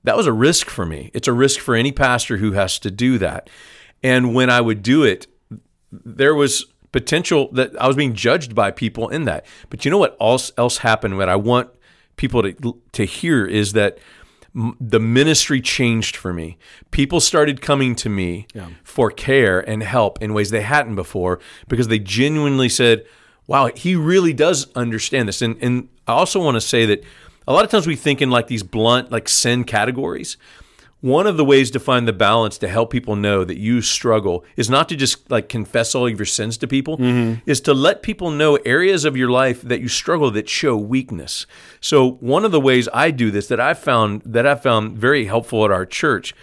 that 0.04 0.16
was 0.16 0.26
a 0.26 0.32
risk 0.32 0.68
for 0.68 0.86
me. 0.86 1.10
It's 1.14 1.28
a 1.28 1.32
risk 1.32 1.60
for 1.60 1.74
any 1.74 1.92
pastor 1.92 2.38
who 2.38 2.52
has 2.52 2.78
to 2.80 2.90
do 2.90 3.18
that. 3.18 3.50
And 4.02 4.34
when 4.34 4.50
I 4.50 4.60
would 4.60 4.82
do 4.82 5.02
it, 5.02 5.26
there 5.92 6.34
was 6.34 6.66
potential 6.92 7.50
that 7.52 7.78
I 7.80 7.86
was 7.86 7.96
being 7.96 8.14
judged 8.14 8.54
by 8.54 8.70
people 8.70 9.08
in 9.08 9.24
that. 9.24 9.44
But 9.68 9.84
you 9.84 9.90
know 9.90 9.98
what 9.98 10.16
else 10.20 10.52
else 10.56 10.78
happened? 10.78 11.16
What 11.16 11.28
I 11.28 11.36
want 11.36 11.70
people 12.16 12.42
to 12.42 12.80
to 12.92 13.04
hear 13.04 13.46
is 13.46 13.72
that 13.74 13.98
the 14.80 14.98
ministry 14.98 15.60
changed 15.60 16.16
for 16.16 16.32
me. 16.32 16.58
People 16.90 17.20
started 17.20 17.60
coming 17.60 17.94
to 17.96 18.08
me 18.08 18.46
yeah. 18.52 18.68
for 18.82 19.10
care 19.10 19.60
and 19.60 19.82
help 19.82 20.20
in 20.20 20.34
ways 20.34 20.50
they 20.50 20.62
hadn't 20.62 20.96
before 20.96 21.38
because 21.68 21.86
they 21.86 22.00
genuinely 22.00 22.68
said, 22.68 23.04
"Wow, 23.50 23.70
he 23.74 23.96
really 23.96 24.32
does 24.32 24.72
understand 24.74 25.28
this." 25.28 25.42
And 25.42 25.56
and 25.60 25.88
I 26.06 26.12
also 26.12 26.40
want 26.40 26.54
to 26.54 26.60
say 26.60 26.86
that 26.86 27.02
a 27.48 27.52
lot 27.52 27.64
of 27.64 27.70
times 27.70 27.86
we 27.86 27.96
think 27.96 28.22
in 28.22 28.30
like 28.30 28.46
these 28.46 28.62
blunt 28.62 29.10
like 29.10 29.28
sin 29.28 29.64
categories. 29.64 30.36
One 31.00 31.26
of 31.26 31.36
the 31.36 31.44
ways 31.46 31.70
to 31.70 31.80
find 31.80 32.06
the 32.06 32.12
balance 32.12 32.58
to 32.58 32.68
help 32.68 32.90
people 32.90 33.16
know 33.16 33.42
that 33.42 33.56
you 33.56 33.80
struggle 33.80 34.44
is 34.54 34.68
not 34.68 34.88
to 34.90 34.96
just 34.96 35.30
like 35.30 35.48
confess 35.48 35.94
all 35.94 36.06
of 36.06 36.18
your 36.18 36.26
sins 36.26 36.58
to 36.58 36.68
people, 36.68 36.98
mm-hmm. 36.98 37.40
is 37.50 37.60
to 37.62 37.72
let 37.72 38.02
people 38.02 38.30
know 38.30 38.56
areas 38.66 39.06
of 39.06 39.16
your 39.16 39.30
life 39.30 39.62
that 39.62 39.80
you 39.80 39.88
struggle 39.88 40.30
that 40.30 40.48
show 40.48 40.76
weakness. 40.76 41.46
So 41.80 42.12
one 42.20 42.44
of 42.44 42.52
the 42.52 42.60
ways 42.60 42.86
I 42.92 43.10
do 43.12 43.30
this 43.30 43.48
that 43.48 43.58
I 43.58 43.72
found 43.72 44.22
that 44.26 44.46
I 44.46 44.54
found 44.54 44.98
very 44.98 45.24
helpful 45.24 45.64
at 45.64 45.70
our 45.70 45.86
church 45.86 46.34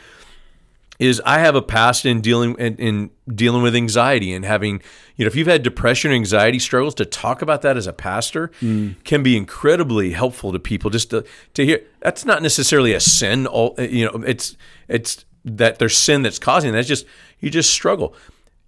is 0.99 1.21
I 1.25 1.39
have 1.39 1.55
a 1.55 1.61
past 1.61 2.05
in 2.05 2.21
dealing 2.21 2.55
in, 2.55 2.75
in, 2.77 3.09
dealing 3.33 3.61
with 3.61 3.75
anxiety 3.75 4.33
and 4.33 4.43
having 4.43 4.81
you 5.15 5.25
know 5.25 5.27
if 5.27 5.35
you've 5.35 5.47
had 5.47 5.63
depression 5.63 6.11
or 6.11 6.15
anxiety 6.15 6.59
struggles 6.59 6.95
to 6.95 7.05
talk 7.05 7.41
about 7.41 7.61
that 7.61 7.77
as 7.77 7.87
a 7.87 7.93
pastor 7.93 8.51
mm. 8.61 8.95
can 9.03 9.21
be 9.21 9.37
incredibly 9.37 10.11
helpful 10.11 10.51
to 10.51 10.59
people 10.59 10.89
just 10.89 11.09
to, 11.11 11.23
to 11.53 11.65
hear 11.65 11.81
that's 12.01 12.25
not 12.25 12.41
necessarily 12.41 12.93
a 12.93 12.99
sin 12.99 13.45
all 13.45 13.75
you 13.77 14.05
know 14.05 14.23
it's 14.23 14.55
it's 14.87 15.25
that 15.47 15.79
there's 15.79 15.97
sin 15.97 16.21
that's 16.21 16.39
causing. 16.39 16.73
That's 16.73 16.87
just 16.87 17.05
you 17.39 17.49
just 17.49 17.71
struggle 17.71 18.13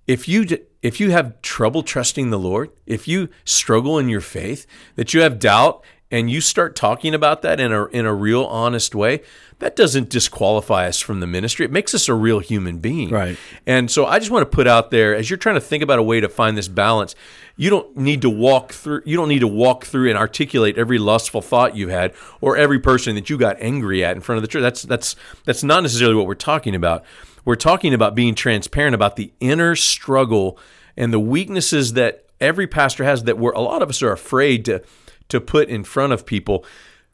if 0.08 0.28
you 0.28 0.46
if 0.82 1.00
you 1.00 1.12
have 1.12 1.42
trouble 1.42 1.84
trusting 1.84 2.30
the 2.30 2.40
Lord 2.40 2.72
if 2.86 3.08
you 3.08 3.30
struggle 3.44 4.00
in 4.00 4.10
your 4.10 4.22
faith 4.22 4.66
that 4.96 5.14
you 5.14 5.22
have 5.22 5.40
doubt 5.40 5.84
and 6.12 6.30
you 6.30 6.42
start 6.42 6.76
talking 6.76 7.14
about 7.14 7.42
that 7.44 7.60
in 7.60 7.72
a 7.72 7.86
in 7.86 8.06
a 8.06 8.14
real 8.14 8.44
honest 8.46 8.96
way 8.96 9.22
that 9.60 9.76
doesn't 9.76 10.10
disqualify 10.10 10.88
us 10.88 11.00
from 11.00 11.20
the 11.20 11.28
ministry. 11.28 11.66
It 11.66 11.72
makes 11.72 11.94
us 11.94 12.08
a 12.08 12.14
real 12.14 12.40
human 12.40 12.80
being. 12.80 13.10
Right. 13.10 13.38
And 13.68 13.92
so 13.92 14.06
I 14.06 14.18
just 14.20 14.32
want 14.32 14.50
to 14.50 14.56
put 14.56 14.68
out 14.68 14.90
there 14.90 15.14
as 15.14 15.30
you're 15.30 15.38
trying 15.38 15.56
to 15.56 15.62
think 15.62 15.84
about 15.84 16.00
a 16.00 16.04
way 16.04 16.22
to 16.22 16.30
find 16.30 16.58
this 16.58 16.70
balance, 16.70 17.14
you 17.58 17.70
don't 17.70 17.96
need 17.98 18.22
to 18.22 18.30
walk 18.30 18.72
through 18.72 19.04
you 19.06 19.18
don't 19.18 19.30
need 19.30 19.40
to 19.40 19.48
walk 19.48 19.86
through 19.86 20.10
and 20.10 20.18
articulate 20.18 20.78
every 20.78 20.98
lustful 20.98 21.42
thought 21.42 21.76
you 21.76 21.90
had 21.90 22.14
or 22.42 22.58
every 22.58 22.80
person 22.80 23.16
that 23.16 23.30
you 23.30 23.38
got 23.38 23.58
angry 23.60 24.04
at 24.04 24.16
in 24.16 24.22
front 24.22 24.38
of 24.38 24.42
the 24.42 24.48
church. 24.48 24.62
That's 24.62 24.84
that's 24.84 25.16
that's 25.46 25.64
not 25.64 25.84
necessarily 25.84 26.16
what 26.16 26.26
we're 26.26 26.36
talking 26.36 26.74
about. 26.74 27.04
We're 27.46 27.56
talking 27.56 27.94
about 27.94 28.16
being 28.16 28.36
transparent 28.36 28.96
about 28.96 29.16
the 29.16 29.32
inner 29.40 29.76
struggle 29.76 30.58
and 30.98 31.14
the 31.14 31.20
weaknesses 31.20 31.94
that 31.94 32.26
every 32.42 32.68
pastor 32.68 33.04
has 33.04 33.24
that 33.26 33.38
we're 33.38 33.52
a 33.52 33.62
lot 33.62 33.82
of 33.82 33.90
us 33.90 34.02
are 34.02 34.12
afraid 34.12 34.66
to 34.66 34.82
to 35.30 35.40
put 35.40 35.70
in 35.70 35.84
front 35.84 36.14
of 36.14 36.26
people 36.26 36.66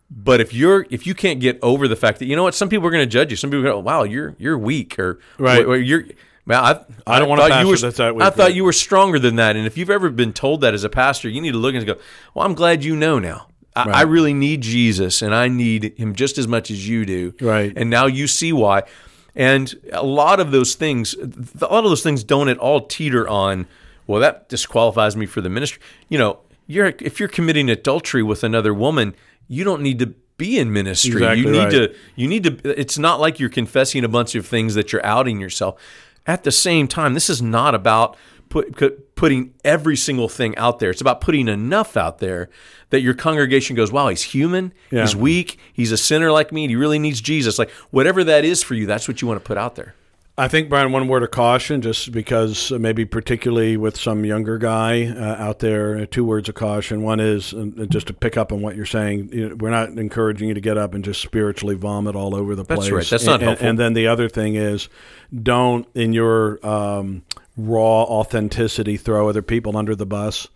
but 0.09 0.39
if 0.39 0.53
you're 0.53 0.85
if 0.89 1.07
you 1.07 1.15
can't 1.15 1.39
get 1.39 1.59
over 1.61 1.87
the 1.87 1.95
fact 1.95 2.19
that 2.19 2.25
you 2.25 2.35
know 2.35 2.43
what 2.43 2.53
some 2.53 2.69
people 2.69 2.87
are 2.87 2.91
going 2.91 3.03
to 3.03 3.09
judge 3.09 3.31
you, 3.31 3.37
some 3.37 3.49
people 3.49 3.63
go, 3.63 3.79
"Wow, 3.79 4.03
you're 4.03 4.35
you're 4.37 4.57
weak," 4.57 4.99
or 4.99 5.19
right, 5.37 5.65
or, 5.65 5.77
you're. 5.77 6.05
Man, 6.47 6.63
I, 6.63 6.85
I 7.07 7.17
don't 7.17 7.27
want 7.27 7.41
to 7.41 7.59
you 7.61 7.67
were, 7.69 7.75
that's 7.75 7.97
that 7.97 8.21
I 8.21 8.29
thought 8.29 8.53
you 8.53 8.63
were 8.63 8.73
stronger 8.73 9.17
than 9.17 9.37
that. 9.37 9.55
And 9.55 9.65
if 9.65 9.79
you've 9.79 9.89
ever 9.89 10.11
been 10.11 10.31
told 10.31 10.61
that 10.61 10.75
as 10.75 10.83
a 10.83 10.89
pastor, 10.89 11.27
you 11.27 11.41
need 11.41 11.53
to 11.53 11.57
look 11.57 11.73
and 11.73 11.83
go, 11.87 11.95
"Well, 12.35 12.45
I'm 12.45 12.53
glad 12.53 12.83
you 12.83 12.95
know 12.95 13.17
now. 13.17 13.47
I, 13.75 13.85
right. 13.85 13.95
I 13.95 14.01
really 14.03 14.33
need 14.33 14.61
Jesus, 14.61 15.23
and 15.23 15.33
I 15.33 15.47
need 15.47 15.97
Him 15.97 16.13
just 16.13 16.37
as 16.37 16.47
much 16.47 16.69
as 16.69 16.87
you 16.87 17.03
do." 17.03 17.33
Right. 17.41 17.73
And 17.75 17.89
now 17.89 18.05
you 18.05 18.27
see 18.27 18.53
why. 18.53 18.83
And 19.35 19.73
a 19.91 20.05
lot 20.05 20.39
of 20.39 20.51
those 20.51 20.75
things, 20.75 21.15
a 21.15 21.65
lot 21.65 21.83
of 21.83 21.89
those 21.89 22.03
things 22.03 22.23
don't 22.23 22.47
at 22.47 22.59
all 22.59 22.81
teeter 22.81 23.27
on. 23.27 23.65
Well, 24.05 24.21
that 24.21 24.47
disqualifies 24.47 25.17
me 25.17 25.25
for 25.25 25.41
the 25.41 25.49
ministry. 25.49 25.81
You 26.09 26.19
know, 26.19 26.39
you're 26.67 26.93
if 26.99 27.19
you're 27.19 27.29
committing 27.29 27.69
adultery 27.69 28.23
with 28.23 28.43
another 28.43 28.73
woman 28.73 29.15
you 29.47 29.63
don't 29.63 29.81
need 29.81 29.99
to 29.99 30.13
be 30.37 30.57
in 30.57 30.73
ministry. 30.73 31.13
Exactly 31.13 31.41
you 31.41 31.51
need 31.51 31.57
right. 31.57 31.71
to 31.71 31.95
you 32.15 32.27
need 32.27 32.43
to 32.43 32.79
it's 32.79 32.97
not 32.97 33.19
like 33.19 33.39
you're 33.39 33.49
confessing 33.49 34.03
a 34.03 34.09
bunch 34.09 34.35
of 34.35 34.45
things 34.45 34.75
that 34.75 34.91
you're 34.91 35.05
outing 35.05 35.39
yourself. 35.39 35.79
At 36.27 36.43
the 36.43 36.51
same 36.51 36.87
time, 36.87 37.13
this 37.13 37.29
is 37.29 37.41
not 37.41 37.75
about 37.75 38.17
put, 38.49 39.15
putting 39.15 39.53
every 39.63 39.95
single 39.95 40.27
thing 40.27 40.57
out 40.57 40.79
there. 40.79 40.89
It's 40.89 41.01
about 41.01 41.21
putting 41.21 41.47
enough 41.47 41.95
out 41.95 42.17
there 42.17 42.49
that 42.89 43.01
your 43.01 43.13
congregation 43.13 43.75
goes, 43.75 43.91
"Wow, 43.91 44.09
he's 44.09 44.23
human. 44.23 44.73
Yeah. 44.89 45.01
He's 45.01 45.15
weak. 45.15 45.59
He's 45.71 45.91
a 45.91 45.97
sinner 45.97 46.31
like 46.31 46.51
me. 46.51 46.63
And 46.63 46.71
he 46.71 46.75
really 46.75 46.99
needs 46.99 47.21
Jesus." 47.21 47.59
Like 47.59 47.69
whatever 47.91 48.23
that 48.23 48.43
is 48.43 48.63
for 48.63 48.73
you, 48.73 48.85
that's 48.85 49.07
what 49.07 49.21
you 49.21 49.27
want 49.27 49.41
to 49.41 49.47
put 49.47 49.57
out 49.57 49.75
there. 49.75 49.95
I 50.37 50.49
think, 50.49 50.67
Brian, 50.67 50.91
one 50.91 51.07
word 51.07 51.23
of 51.23 51.31
caution, 51.31 51.81
just 51.81 52.11
because 52.11 52.69
maybe 52.71 53.05
particularly 53.05 53.77
with 53.77 53.95
some 53.95 54.25
younger 54.25 54.57
guy 54.57 55.05
uh, 55.05 55.35
out 55.41 55.59
there, 55.59 56.05
two 56.05 56.25
words 56.25 56.49
of 56.49 56.55
caution. 56.55 57.03
One 57.03 57.21
is 57.21 57.53
uh, 57.53 57.85
just 57.87 58.07
to 58.07 58.13
pick 58.13 58.35
up 58.35 58.51
on 58.51 58.61
what 58.61 58.75
you're 58.75 58.85
saying. 58.85 59.29
You 59.31 59.49
know, 59.49 59.55
we're 59.55 59.69
not 59.69 59.89
encouraging 59.89 60.49
you 60.49 60.53
to 60.53 60.59
get 60.59 60.77
up 60.77 60.93
and 60.93 61.05
just 61.05 61.21
spiritually 61.21 61.75
vomit 61.75 62.17
all 62.17 62.35
over 62.35 62.53
the 62.53 62.65
place. 62.65 62.79
That's 62.79 62.91
right. 62.91 63.05
That's 63.05 63.25
not 63.25 63.35
and, 63.35 63.43
helpful. 63.43 63.67
And 63.67 63.79
then 63.79 63.93
the 63.93 64.07
other 64.07 64.27
thing 64.27 64.55
is, 64.55 64.89
don't 65.33 65.87
in 65.95 66.11
your 66.11 66.65
um, 66.67 67.23
raw 67.55 68.03
authenticity 68.03 68.97
throw 68.97 69.29
other 69.29 69.41
people 69.41 69.77
under 69.77 69.95
the 69.95 70.05
bus. 70.05 70.49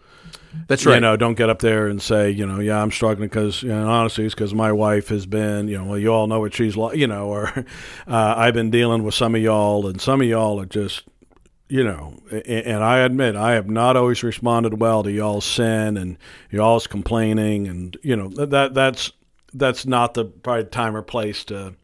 That's 0.68 0.86
right. 0.86 0.96
You 0.96 1.02
know, 1.02 1.16
don't 1.16 1.36
get 1.36 1.50
up 1.50 1.60
there 1.60 1.88
and 1.88 2.02
say, 2.02 2.32
you 2.32 2.46
know, 2.46 2.60
yeah, 2.60 2.82
I'm 2.82 2.92
struggling 2.92 3.30
because, 3.30 3.62
you 3.64 3.70
know, 3.70 3.88
honestly, 3.88 4.26
it's 4.26 4.34
because 4.34 4.54
my 4.54 4.72
wife 4.72 5.10
has 5.10 5.26
been, 5.26 5.68
you 5.68 5.78
know, 5.78 5.86
well, 5.86 5.98
you 5.98 6.10
all 6.10 6.28
know 6.28 6.40
what 6.40 6.54
she's 6.54 6.76
like, 6.76 6.98
you 6.98 7.08
know, 7.08 7.28
or 7.28 7.48
uh, 8.08 8.34
I've 8.38 8.54
been 8.54 8.72
dealing 8.72 9.04
with 9.04 9.14
some 9.14 9.36
of 9.36 9.42
y'all, 9.42 9.88
and 9.88 10.02
some 10.02 10.22
of 10.22 10.28
y'all 10.28 10.60
are 10.60 10.66
just, 10.66 11.04
you 11.68 11.84
know, 11.84 12.18
and 12.46 12.84
I 12.84 13.00
admit 13.00 13.36
I 13.36 13.54
have 13.54 13.70
not 13.70 13.96
always 13.96 14.24
responded 14.24 14.80
well 14.80 15.04
to 15.04 15.12
y'all's 15.12 15.46
sin 15.46 15.98
and 15.98 16.18
y'all's 16.50 16.88
complaining, 16.88 17.68
and 17.68 17.96
you 18.02 18.16
know 18.16 18.30
that 18.30 18.74
that's 18.74 19.12
that's 19.54 19.86
not 19.86 20.16
the 20.16 20.26
probably 20.26 20.66
time 20.66 20.96
or 20.96 21.04
place 21.04 21.44
to 21.46 21.76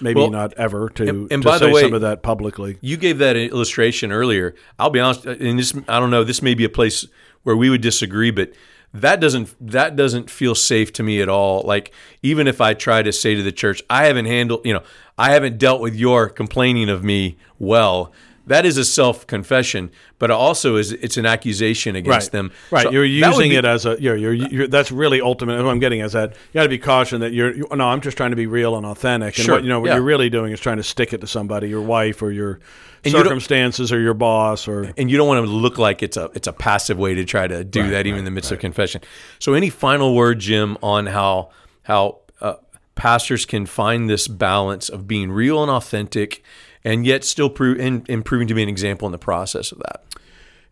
maybe 0.00 0.20
well, 0.20 0.30
not 0.30 0.52
ever 0.54 0.88
to, 0.90 1.08
and, 1.08 1.32
and 1.32 1.42
to 1.42 1.48
by 1.48 1.58
say 1.58 1.66
the 1.66 1.72
way, 1.72 1.82
some 1.82 1.94
of 1.94 2.02
that 2.02 2.22
publicly. 2.22 2.78
You 2.80 2.96
gave 2.96 3.18
that 3.18 3.36
illustration 3.36 4.12
earlier. 4.12 4.54
I'll 4.78 4.90
be 4.90 5.00
honest, 5.00 5.26
and 5.26 5.58
this 5.58 5.74
I 5.88 5.98
don't 5.98 6.10
know. 6.10 6.24
This 6.24 6.42
may 6.42 6.54
be 6.54 6.64
a 6.64 6.68
place 6.68 7.06
where 7.42 7.56
we 7.56 7.70
would 7.70 7.80
disagree, 7.80 8.30
but 8.30 8.52
that 8.94 9.20
doesn't 9.20 9.54
that 9.60 9.96
doesn't 9.96 10.30
feel 10.30 10.54
safe 10.54 10.92
to 10.94 11.02
me 11.02 11.20
at 11.20 11.28
all. 11.28 11.62
Like 11.62 11.92
even 12.22 12.46
if 12.46 12.60
I 12.60 12.74
try 12.74 13.02
to 13.02 13.12
say 13.12 13.34
to 13.34 13.42
the 13.42 13.52
church, 13.52 13.82
I 13.88 14.04
haven't 14.04 14.26
handled, 14.26 14.66
you 14.66 14.74
know, 14.74 14.82
I 15.16 15.32
haven't 15.32 15.58
dealt 15.58 15.80
with 15.80 15.94
your 15.94 16.28
complaining 16.28 16.88
of 16.88 17.02
me 17.02 17.38
well. 17.58 18.12
That 18.46 18.66
is 18.66 18.76
a 18.76 18.84
self 18.84 19.26
confession, 19.26 19.90
but 20.18 20.30
also 20.30 20.76
is 20.76 20.92
it's 20.92 21.16
an 21.16 21.26
accusation 21.26 21.94
against 21.94 22.26
right. 22.26 22.32
them. 22.32 22.52
Right, 22.70 22.84
so 22.84 22.90
you're 22.90 23.04
using 23.04 23.50
be, 23.50 23.56
it 23.56 23.64
as 23.64 23.86
a 23.86 23.96
you're, 24.00 24.16
you're, 24.16 24.32
you're, 24.32 24.66
that's 24.66 24.90
really 24.90 25.20
ultimate. 25.20 25.62
What 25.62 25.70
I'm 25.70 25.78
getting 25.78 26.00
is 26.00 26.12
that 26.12 26.30
you 26.30 26.54
got 26.54 26.64
to 26.64 26.68
be 26.68 26.78
cautious 26.78 27.20
that 27.20 27.32
you're 27.32 27.54
you, 27.54 27.68
no. 27.72 27.88
I'm 27.88 28.00
just 28.00 28.16
trying 28.16 28.30
to 28.30 28.36
be 28.36 28.46
real 28.46 28.76
and 28.76 28.84
authentic. 28.84 29.36
And 29.36 29.44
sure. 29.44 29.54
what 29.56 29.62
you 29.62 29.68
know 29.68 29.80
what 29.80 29.88
yeah. 29.88 29.94
you're 29.94 30.02
really 30.02 30.28
doing 30.28 30.52
is 30.52 30.60
trying 30.60 30.78
to 30.78 30.82
stick 30.82 31.12
it 31.12 31.20
to 31.20 31.26
somebody, 31.26 31.68
your 31.68 31.82
wife 31.82 32.20
or 32.22 32.32
your 32.32 32.60
and 33.04 33.12
circumstances 33.12 33.90
you 33.90 33.96
or 33.96 34.00
your 34.00 34.14
boss 34.14 34.68
or 34.68 34.92
and 34.96 35.10
you 35.10 35.16
don't 35.16 35.28
want 35.28 35.44
to 35.44 35.50
look 35.50 35.78
like 35.78 36.02
it's 36.02 36.16
a 36.16 36.30
it's 36.34 36.46
a 36.46 36.52
passive 36.52 36.98
way 36.98 37.14
to 37.14 37.24
try 37.24 37.46
to 37.46 37.64
do 37.64 37.82
right, 37.82 37.90
that 37.90 38.06
even 38.06 38.20
in 38.20 38.24
the 38.24 38.30
midst 38.30 38.50
right. 38.50 38.56
of 38.56 38.60
confession. 38.60 39.00
So 39.38 39.54
any 39.54 39.70
final 39.70 40.14
word, 40.14 40.40
Jim, 40.40 40.76
on 40.82 41.06
how 41.06 41.50
how 41.82 42.20
uh, 42.40 42.54
pastors 42.94 43.44
can 43.44 43.66
find 43.66 44.08
this 44.08 44.28
balance 44.28 44.88
of 44.88 45.06
being 45.06 45.30
real 45.30 45.62
and 45.62 45.70
authentic, 45.70 46.42
and 46.84 47.06
yet 47.06 47.24
still 47.24 47.50
prove 47.50 47.78
and, 47.78 48.08
and 48.08 48.24
proving 48.24 48.48
to 48.48 48.54
be 48.54 48.62
an 48.62 48.68
example 48.68 49.06
in 49.06 49.12
the 49.12 49.18
process 49.18 49.72
of 49.72 49.78
that. 49.78 50.04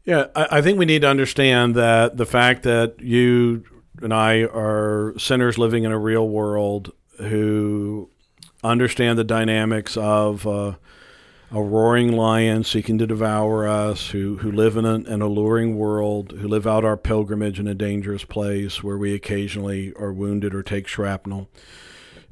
Yeah, 0.04 0.26
I, 0.34 0.58
I 0.58 0.62
think 0.62 0.78
we 0.78 0.86
need 0.86 1.02
to 1.02 1.08
understand 1.08 1.74
that 1.76 2.16
the 2.16 2.26
fact 2.26 2.62
that 2.64 3.00
you 3.00 3.64
and 4.02 4.14
I 4.14 4.44
are 4.44 5.14
sinners 5.18 5.58
living 5.58 5.84
in 5.84 5.92
a 5.92 5.98
real 5.98 6.28
world 6.28 6.92
who 7.18 8.08
understand 8.64 9.18
the 9.18 9.24
dynamics 9.24 9.96
of 9.96 10.46
uh, 10.46 10.74
a 11.52 11.62
roaring 11.62 12.12
lion 12.12 12.64
seeking 12.64 12.98
to 12.98 13.06
devour 13.06 13.66
us, 13.68 14.10
who, 14.10 14.38
who 14.38 14.50
live 14.50 14.76
in 14.76 14.84
an, 14.84 15.06
an 15.06 15.20
alluring 15.20 15.76
world, 15.76 16.32
who 16.32 16.48
live 16.48 16.66
out 16.66 16.84
our 16.84 16.96
pilgrimage 16.96 17.58
in 17.58 17.66
a 17.66 17.74
dangerous 17.74 18.24
place 18.24 18.82
where 18.82 18.96
we 18.96 19.14
occasionally 19.14 19.92
are 19.94 20.12
wounded 20.12 20.54
or 20.54 20.62
take 20.62 20.86
shrapnel. 20.86 21.48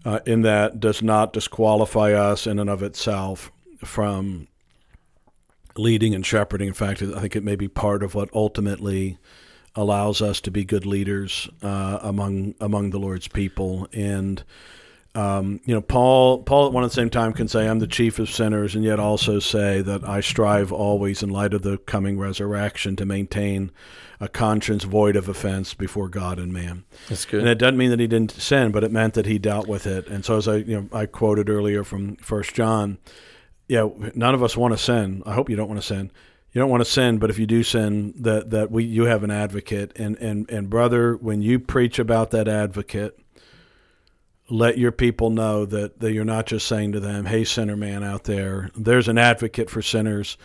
Uh, 0.04 0.20
in 0.24 0.42
that 0.42 0.78
does 0.78 1.02
not 1.02 1.32
disqualify 1.32 2.12
us 2.12 2.46
in 2.46 2.58
and 2.58 2.70
of 2.70 2.82
itself 2.82 3.50
from 3.84 4.48
leading 5.76 6.14
and 6.14 6.24
shepherding. 6.24 6.68
In 6.68 6.74
fact, 6.74 7.02
I 7.02 7.20
think 7.20 7.36
it 7.36 7.44
may 7.44 7.56
be 7.56 7.68
part 7.68 8.02
of 8.02 8.14
what 8.14 8.28
ultimately 8.34 9.18
allows 9.74 10.20
us 10.20 10.40
to 10.40 10.50
be 10.50 10.64
good 10.64 10.84
leaders 10.84 11.48
uh, 11.62 11.98
among 12.02 12.54
among 12.60 12.90
the 12.90 12.98
Lord's 12.98 13.28
people. 13.28 13.88
And 13.92 14.42
um, 15.14 15.60
you 15.64 15.74
know, 15.74 15.80
Paul 15.80 16.42
Paul 16.42 16.66
at 16.66 16.72
one 16.72 16.84
and 16.84 16.90
the 16.90 16.94
same 16.94 17.10
time 17.10 17.32
can 17.32 17.48
say, 17.48 17.66
"I'm 17.66 17.78
the 17.78 17.86
chief 17.86 18.18
of 18.18 18.28
sinners," 18.28 18.74
and 18.74 18.84
yet 18.84 19.00
also 19.00 19.38
say 19.38 19.80
that 19.82 20.06
I 20.06 20.20
strive 20.20 20.72
always, 20.72 21.22
in 21.22 21.30
light 21.30 21.54
of 21.54 21.62
the 21.62 21.78
coming 21.78 22.18
resurrection, 22.18 22.94
to 22.96 23.06
maintain 23.06 23.70
a 24.20 24.28
conscience 24.28 24.84
void 24.84 25.16
of 25.16 25.28
offense 25.28 25.74
before 25.74 26.08
God 26.08 26.38
and 26.38 26.52
man. 26.52 26.84
That's 27.08 27.24
good. 27.24 27.40
And 27.40 27.48
it 27.48 27.58
doesn't 27.58 27.76
mean 27.76 27.90
that 27.90 28.00
he 28.00 28.06
didn't 28.06 28.32
sin, 28.32 28.72
but 28.72 28.84
it 28.84 28.92
meant 28.92 29.14
that 29.14 29.26
he 29.26 29.38
dealt 29.38 29.68
with 29.68 29.86
it. 29.86 30.08
And 30.08 30.24
so, 30.24 30.36
as 30.36 30.46
I 30.48 30.56
you 30.56 30.80
know, 30.80 30.88
I 30.96 31.06
quoted 31.06 31.48
earlier 31.48 31.84
from 31.84 32.16
First 32.16 32.54
John, 32.54 32.98
yeah, 33.68 33.88
none 34.14 34.34
of 34.34 34.42
us 34.42 34.56
want 34.56 34.74
to 34.74 34.78
sin. 34.78 35.22
I 35.26 35.34
hope 35.34 35.48
you 35.50 35.56
don't 35.56 35.68
want 35.68 35.80
to 35.80 35.86
sin. 35.86 36.10
You 36.52 36.60
don't 36.60 36.70
want 36.70 36.80
to 36.80 36.90
sin, 36.90 37.18
but 37.18 37.30
if 37.30 37.38
you 37.38 37.46
do 37.46 37.62
sin, 37.62 38.14
that 38.16 38.50
that 38.50 38.70
we 38.70 38.84
you 38.84 39.04
have 39.04 39.22
an 39.22 39.30
advocate. 39.30 39.92
And 39.96 40.16
and 40.16 40.50
and 40.50 40.70
brother, 40.70 41.16
when 41.16 41.42
you 41.42 41.58
preach 41.58 41.98
about 41.98 42.30
that 42.30 42.48
advocate 42.48 43.18
let 44.50 44.78
your 44.78 44.92
people 44.92 45.30
know 45.30 45.64
that, 45.66 46.00
that 46.00 46.12
you're 46.12 46.24
not 46.24 46.46
just 46.46 46.66
saying 46.66 46.92
to 46.92 47.00
them, 47.00 47.26
"Hey, 47.26 47.44
sinner 47.44 47.76
man 47.76 48.02
out 48.02 48.24
there, 48.24 48.70
there's 48.76 49.08
an 49.08 49.18
advocate 49.18 49.68
for 49.68 49.82
sinners," 49.82 50.36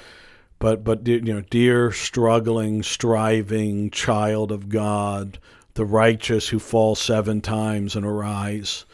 but 0.59 0.83
but 0.83 1.07
you 1.07 1.21
know, 1.21 1.41
dear 1.41 1.91
struggling, 1.91 2.83
striving 2.83 3.89
child 3.89 4.51
of 4.51 4.69
God, 4.69 5.39
the 5.75 5.85
righteous 5.85 6.49
who 6.49 6.59
fall 6.59 6.95
seven 6.95 7.41
times 7.41 7.95
and 7.95 8.05
arise. 8.05 8.85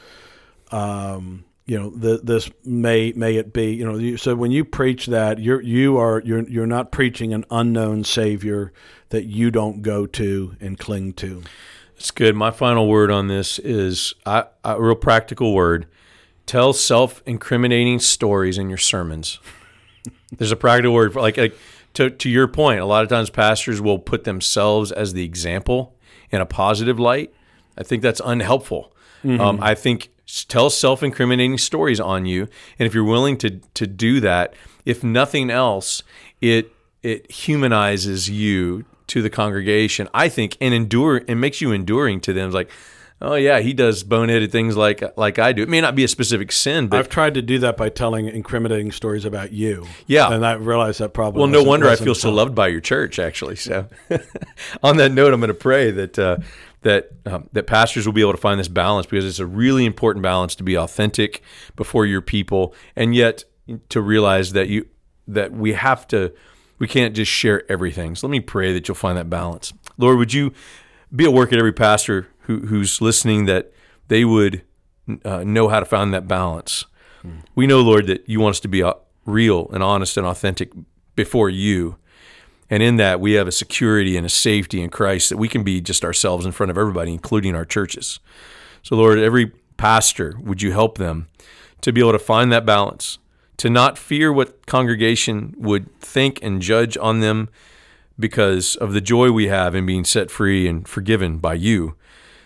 Um, 0.72 1.46
you 1.70 1.80
know, 1.80 1.92
the, 1.92 2.20
this 2.24 2.50
may 2.66 3.14
may 3.16 3.36
it 3.36 3.54
be. 3.54 3.76
You 3.76 3.86
know, 3.86 3.96
you, 3.96 4.18
so 4.18 4.36
when 4.36 4.50
you 4.50 4.66
preach 4.66 5.06
that, 5.06 5.38
you're 5.38 5.62
you 5.62 5.98
are 5.98 6.20
you're 6.26 6.42
you're 6.50 6.66
not 6.66 6.92
preaching 6.92 7.32
an 7.32 7.46
unknown 7.52 8.04
Savior 8.04 8.74
that 9.10 9.26
you 9.26 9.52
don't 9.52 9.84
go 9.84 10.08
to 10.08 10.56
and 10.60 10.80
cling 10.80 11.14
to. 11.14 11.44
It's 11.96 12.10
good. 12.10 12.36
My 12.36 12.50
final 12.50 12.88
word 12.88 13.12
on 13.12 13.28
this 13.28 13.60
is 13.60 14.16
a 14.26 14.48
real 14.80 14.96
practical 14.96 15.54
word. 15.54 15.86
Tell 16.48 16.74
self-incriminating 16.74 18.00
stories 18.00 18.58
in 18.58 18.70
your 18.70 18.80
sermons. 18.80 19.40
There's 20.32 20.52
a 20.52 20.56
practical 20.56 20.96
word 20.96 21.14
for 21.14 21.22
like, 21.22 21.38
like 21.38 21.56
to 21.94 22.10
to 22.10 22.30
your 22.30 22.48
point. 22.48 22.80
A 22.80 22.86
lot 22.86 23.04
of 23.04 23.10
times 23.10 23.30
pastors 23.30 23.80
will 23.80 24.00
put 24.00 24.24
themselves 24.24 24.92
as 24.92 25.14
the 25.14 25.24
example 25.24 25.96
in 26.32 26.42
a 26.42 26.48
positive 26.48 27.00
light. 27.00 27.32
I 27.78 27.84
think 27.84 28.02
that's 28.02 28.22
unhelpful. 28.26 28.92
Mm-hmm. 29.24 29.40
Um, 29.40 29.60
I 29.62 29.76
think 29.76 30.10
tell 30.48 30.70
self-incriminating 30.70 31.58
stories 31.58 32.00
on 32.00 32.26
you, 32.26 32.48
and 32.78 32.86
if 32.86 32.94
you're 32.94 33.04
willing 33.04 33.38
to 33.40 33.60
to 33.74 33.88
do 33.88 34.20
that, 34.22 34.54
if 34.86 35.04
nothing 35.04 35.50
else, 35.50 36.04
it 36.42 36.72
it 37.02 37.32
humanizes 37.32 38.30
you 38.30 38.86
to 39.08 39.22
the 39.22 39.30
congregation, 39.30 40.08
I 40.14 40.30
think, 40.30 40.58
and 40.62 40.74
endure 40.74 41.22
and 41.28 41.42
makes 41.42 41.62
you 41.62 41.72
enduring 41.72 42.22
to 42.22 42.34
them. 42.34 42.48
It's 42.48 42.56
like, 42.56 42.70
oh 43.22 43.36
yeah, 43.36 43.60
he 43.60 43.74
does 43.74 44.04
boneheaded 44.04 44.52
things 44.52 44.78
like 44.78 45.04
like 45.18 45.40
I 45.40 45.52
do. 45.52 45.64
It 45.64 45.70
may 45.70 45.82
not 45.82 45.96
be 45.96 46.04
a 46.04 46.08
specific 46.08 46.52
sin, 46.52 46.88
but 46.88 47.00
I've 47.00 47.10
tried 47.10 47.34
to 47.34 47.42
do 47.42 47.60
that 47.60 47.78
by 47.78 47.90
telling 47.90 48.28
incriminating 48.28 48.92
stories 48.92 49.26
about 49.26 49.52
you. 49.52 49.88
Yeah, 50.08 50.32
and 50.32 50.46
I 50.46 50.54
realized 50.54 51.00
that 51.00 51.14
probably. 51.14 51.40
Well, 51.40 51.50
no 51.50 51.64
wonder 51.64 51.88
I 51.88 51.96
feel 51.96 52.16
so 52.16 52.32
loved 52.32 52.56
by 52.56 52.68
your 52.68 52.82
church, 52.82 53.20
actually. 53.20 53.56
So, 53.56 53.88
on 54.84 54.98
that 54.98 55.12
note, 55.12 55.34
I'm 55.34 55.40
going 55.40 55.50
to 55.50 55.54
pray 55.54 55.92
that. 55.92 56.20
Uh, 56.20 56.38
that 56.82 57.12
um, 57.26 57.50
that 57.52 57.68
pastors 57.68 58.06
will 58.06 58.14
be 58.14 58.22
able 58.22 58.32
to 58.32 58.38
find 58.38 58.60
this 58.60 58.68
balance 58.68 59.06
because 59.06 59.26
it's 59.26 59.40
a 59.40 59.46
really 59.46 59.86
important 59.86 60.24
balance 60.24 60.56
to 60.56 60.64
be 60.64 60.78
authentic 60.78 61.42
before 61.76 62.06
your 62.06 62.22
people 62.22 62.74
and 62.96 63.14
yet 63.14 63.44
to 63.90 64.02
realize 64.02 64.54
that 64.54 64.70
you 64.70 64.88
that 65.28 65.52
we 65.52 65.74
have 65.74 66.08
to 66.08 66.34
we 66.80 66.88
can't 66.88 67.16
just 67.16 67.32
share 67.32 67.70
everything. 67.70 68.16
So 68.16 68.28
let 68.28 68.32
me 68.32 68.40
pray 68.40 68.72
that 68.74 68.88
you'll 68.88 68.96
find 68.96 69.18
that 69.18 69.30
balance. 69.30 69.74
Lord, 69.98 70.18
would 70.18 70.34
you 70.34 70.54
be 71.14 71.26
at 71.26 71.34
work 71.34 71.52
at 71.52 71.60
every 71.60 71.74
pastor 71.74 72.28
who, 72.42 72.60
who's 72.68 73.02
listening 73.02 73.46
that 73.46 73.74
they 74.08 74.24
would 74.24 74.64
uh, 75.26 75.44
know 75.44 75.68
how 75.68 75.80
to 75.80 75.86
find 75.86 76.14
that 76.14 76.28
balance. 76.28 76.86
Mm. 77.24 77.44
We 77.56 77.68
know, 77.68 77.82
Lord, 77.82 78.08
that 78.08 78.28
you 78.28 78.40
want 78.40 78.56
us 78.56 78.60
to 78.62 78.68
be 78.68 78.84
uh, 78.84 78.94
real 79.26 79.70
and 79.74 79.84
honest 79.84 80.18
and 80.18 80.26
authentic 80.26 80.72
before 81.16 81.50
you. 81.50 81.98
And 82.70 82.84
in 82.84 82.98
that, 82.98 83.20
we 83.20 83.34
have 83.34 83.48
a 83.48 83.52
security 83.52 84.16
and 84.16 84.26
a 84.26 84.30
safety 84.30 84.82
in 84.82 84.90
Christ 84.90 85.30
that 85.30 85.38
we 85.38 85.48
can 85.48 85.64
be 85.64 85.82
just 85.82 86.06
ourselves 86.06 86.46
in 86.46 86.52
front 86.52 86.70
of 86.70 86.78
everybody, 86.78 87.12
including 87.12 87.56
our 87.56 87.66
churches. 87.66 88.20
So, 88.84 88.96
Lord, 88.96 89.18
every 89.18 89.52
pastor, 89.78 90.36
would 90.42 90.62
you 90.62 90.72
help 90.72 90.98
them 90.98 91.28
to 91.82 91.92
be 91.92 92.02
able 92.02 92.12
to 92.12 92.20
find 92.20 92.52
that 92.52 92.66
balance, 92.66 93.18
to 93.58 93.70
not 93.70 93.98
fear 93.98 94.32
what 94.32 94.66
congregation 94.66 95.56
would 95.58 96.00
think 96.00 96.40
and 96.44 96.62
judge 96.62 96.98
on 96.98 97.22
them 97.22 97.50
because 98.20 98.76
of 98.76 98.94
the 98.94 99.02
joy 99.02 99.32
we 99.32 99.48
have 99.48 99.74
in 99.74 99.86
being 99.86 100.04
set 100.04 100.30
free 100.30 100.68
and 100.68 100.88
forgiven 100.88 101.38
by 101.38 101.54
you. 101.54 101.96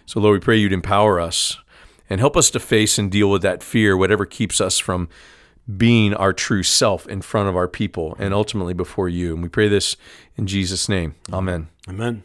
So, 0.05 0.19
Lord, 0.19 0.39
we 0.39 0.45
pray 0.45 0.57
you'd 0.57 0.71
empower 0.71 1.19
us 1.19 1.57
and 2.09 2.19
help 2.19 2.37
us 2.37 2.49
to 2.51 2.59
face 2.59 2.99
and 2.99 3.11
deal 3.11 3.29
with 3.29 3.41
that 3.41 3.63
fear, 3.63 3.97
whatever 3.97 4.25
keeps 4.25 4.61
us 4.61 4.77
from 4.77 5.09
being 5.77 6.13
our 6.13 6.33
true 6.33 6.63
self 6.63 7.07
in 7.07 7.21
front 7.21 7.49
of 7.49 7.55
our 7.55 7.67
people 7.67 8.15
and 8.19 8.33
ultimately 8.33 8.73
before 8.73 9.07
you. 9.07 9.33
And 9.33 9.41
we 9.41 9.49
pray 9.49 9.67
this 9.67 9.95
in 10.35 10.47
Jesus' 10.47 10.89
name. 10.89 11.15
Amen. 11.31 11.69
Amen. 11.87 12.23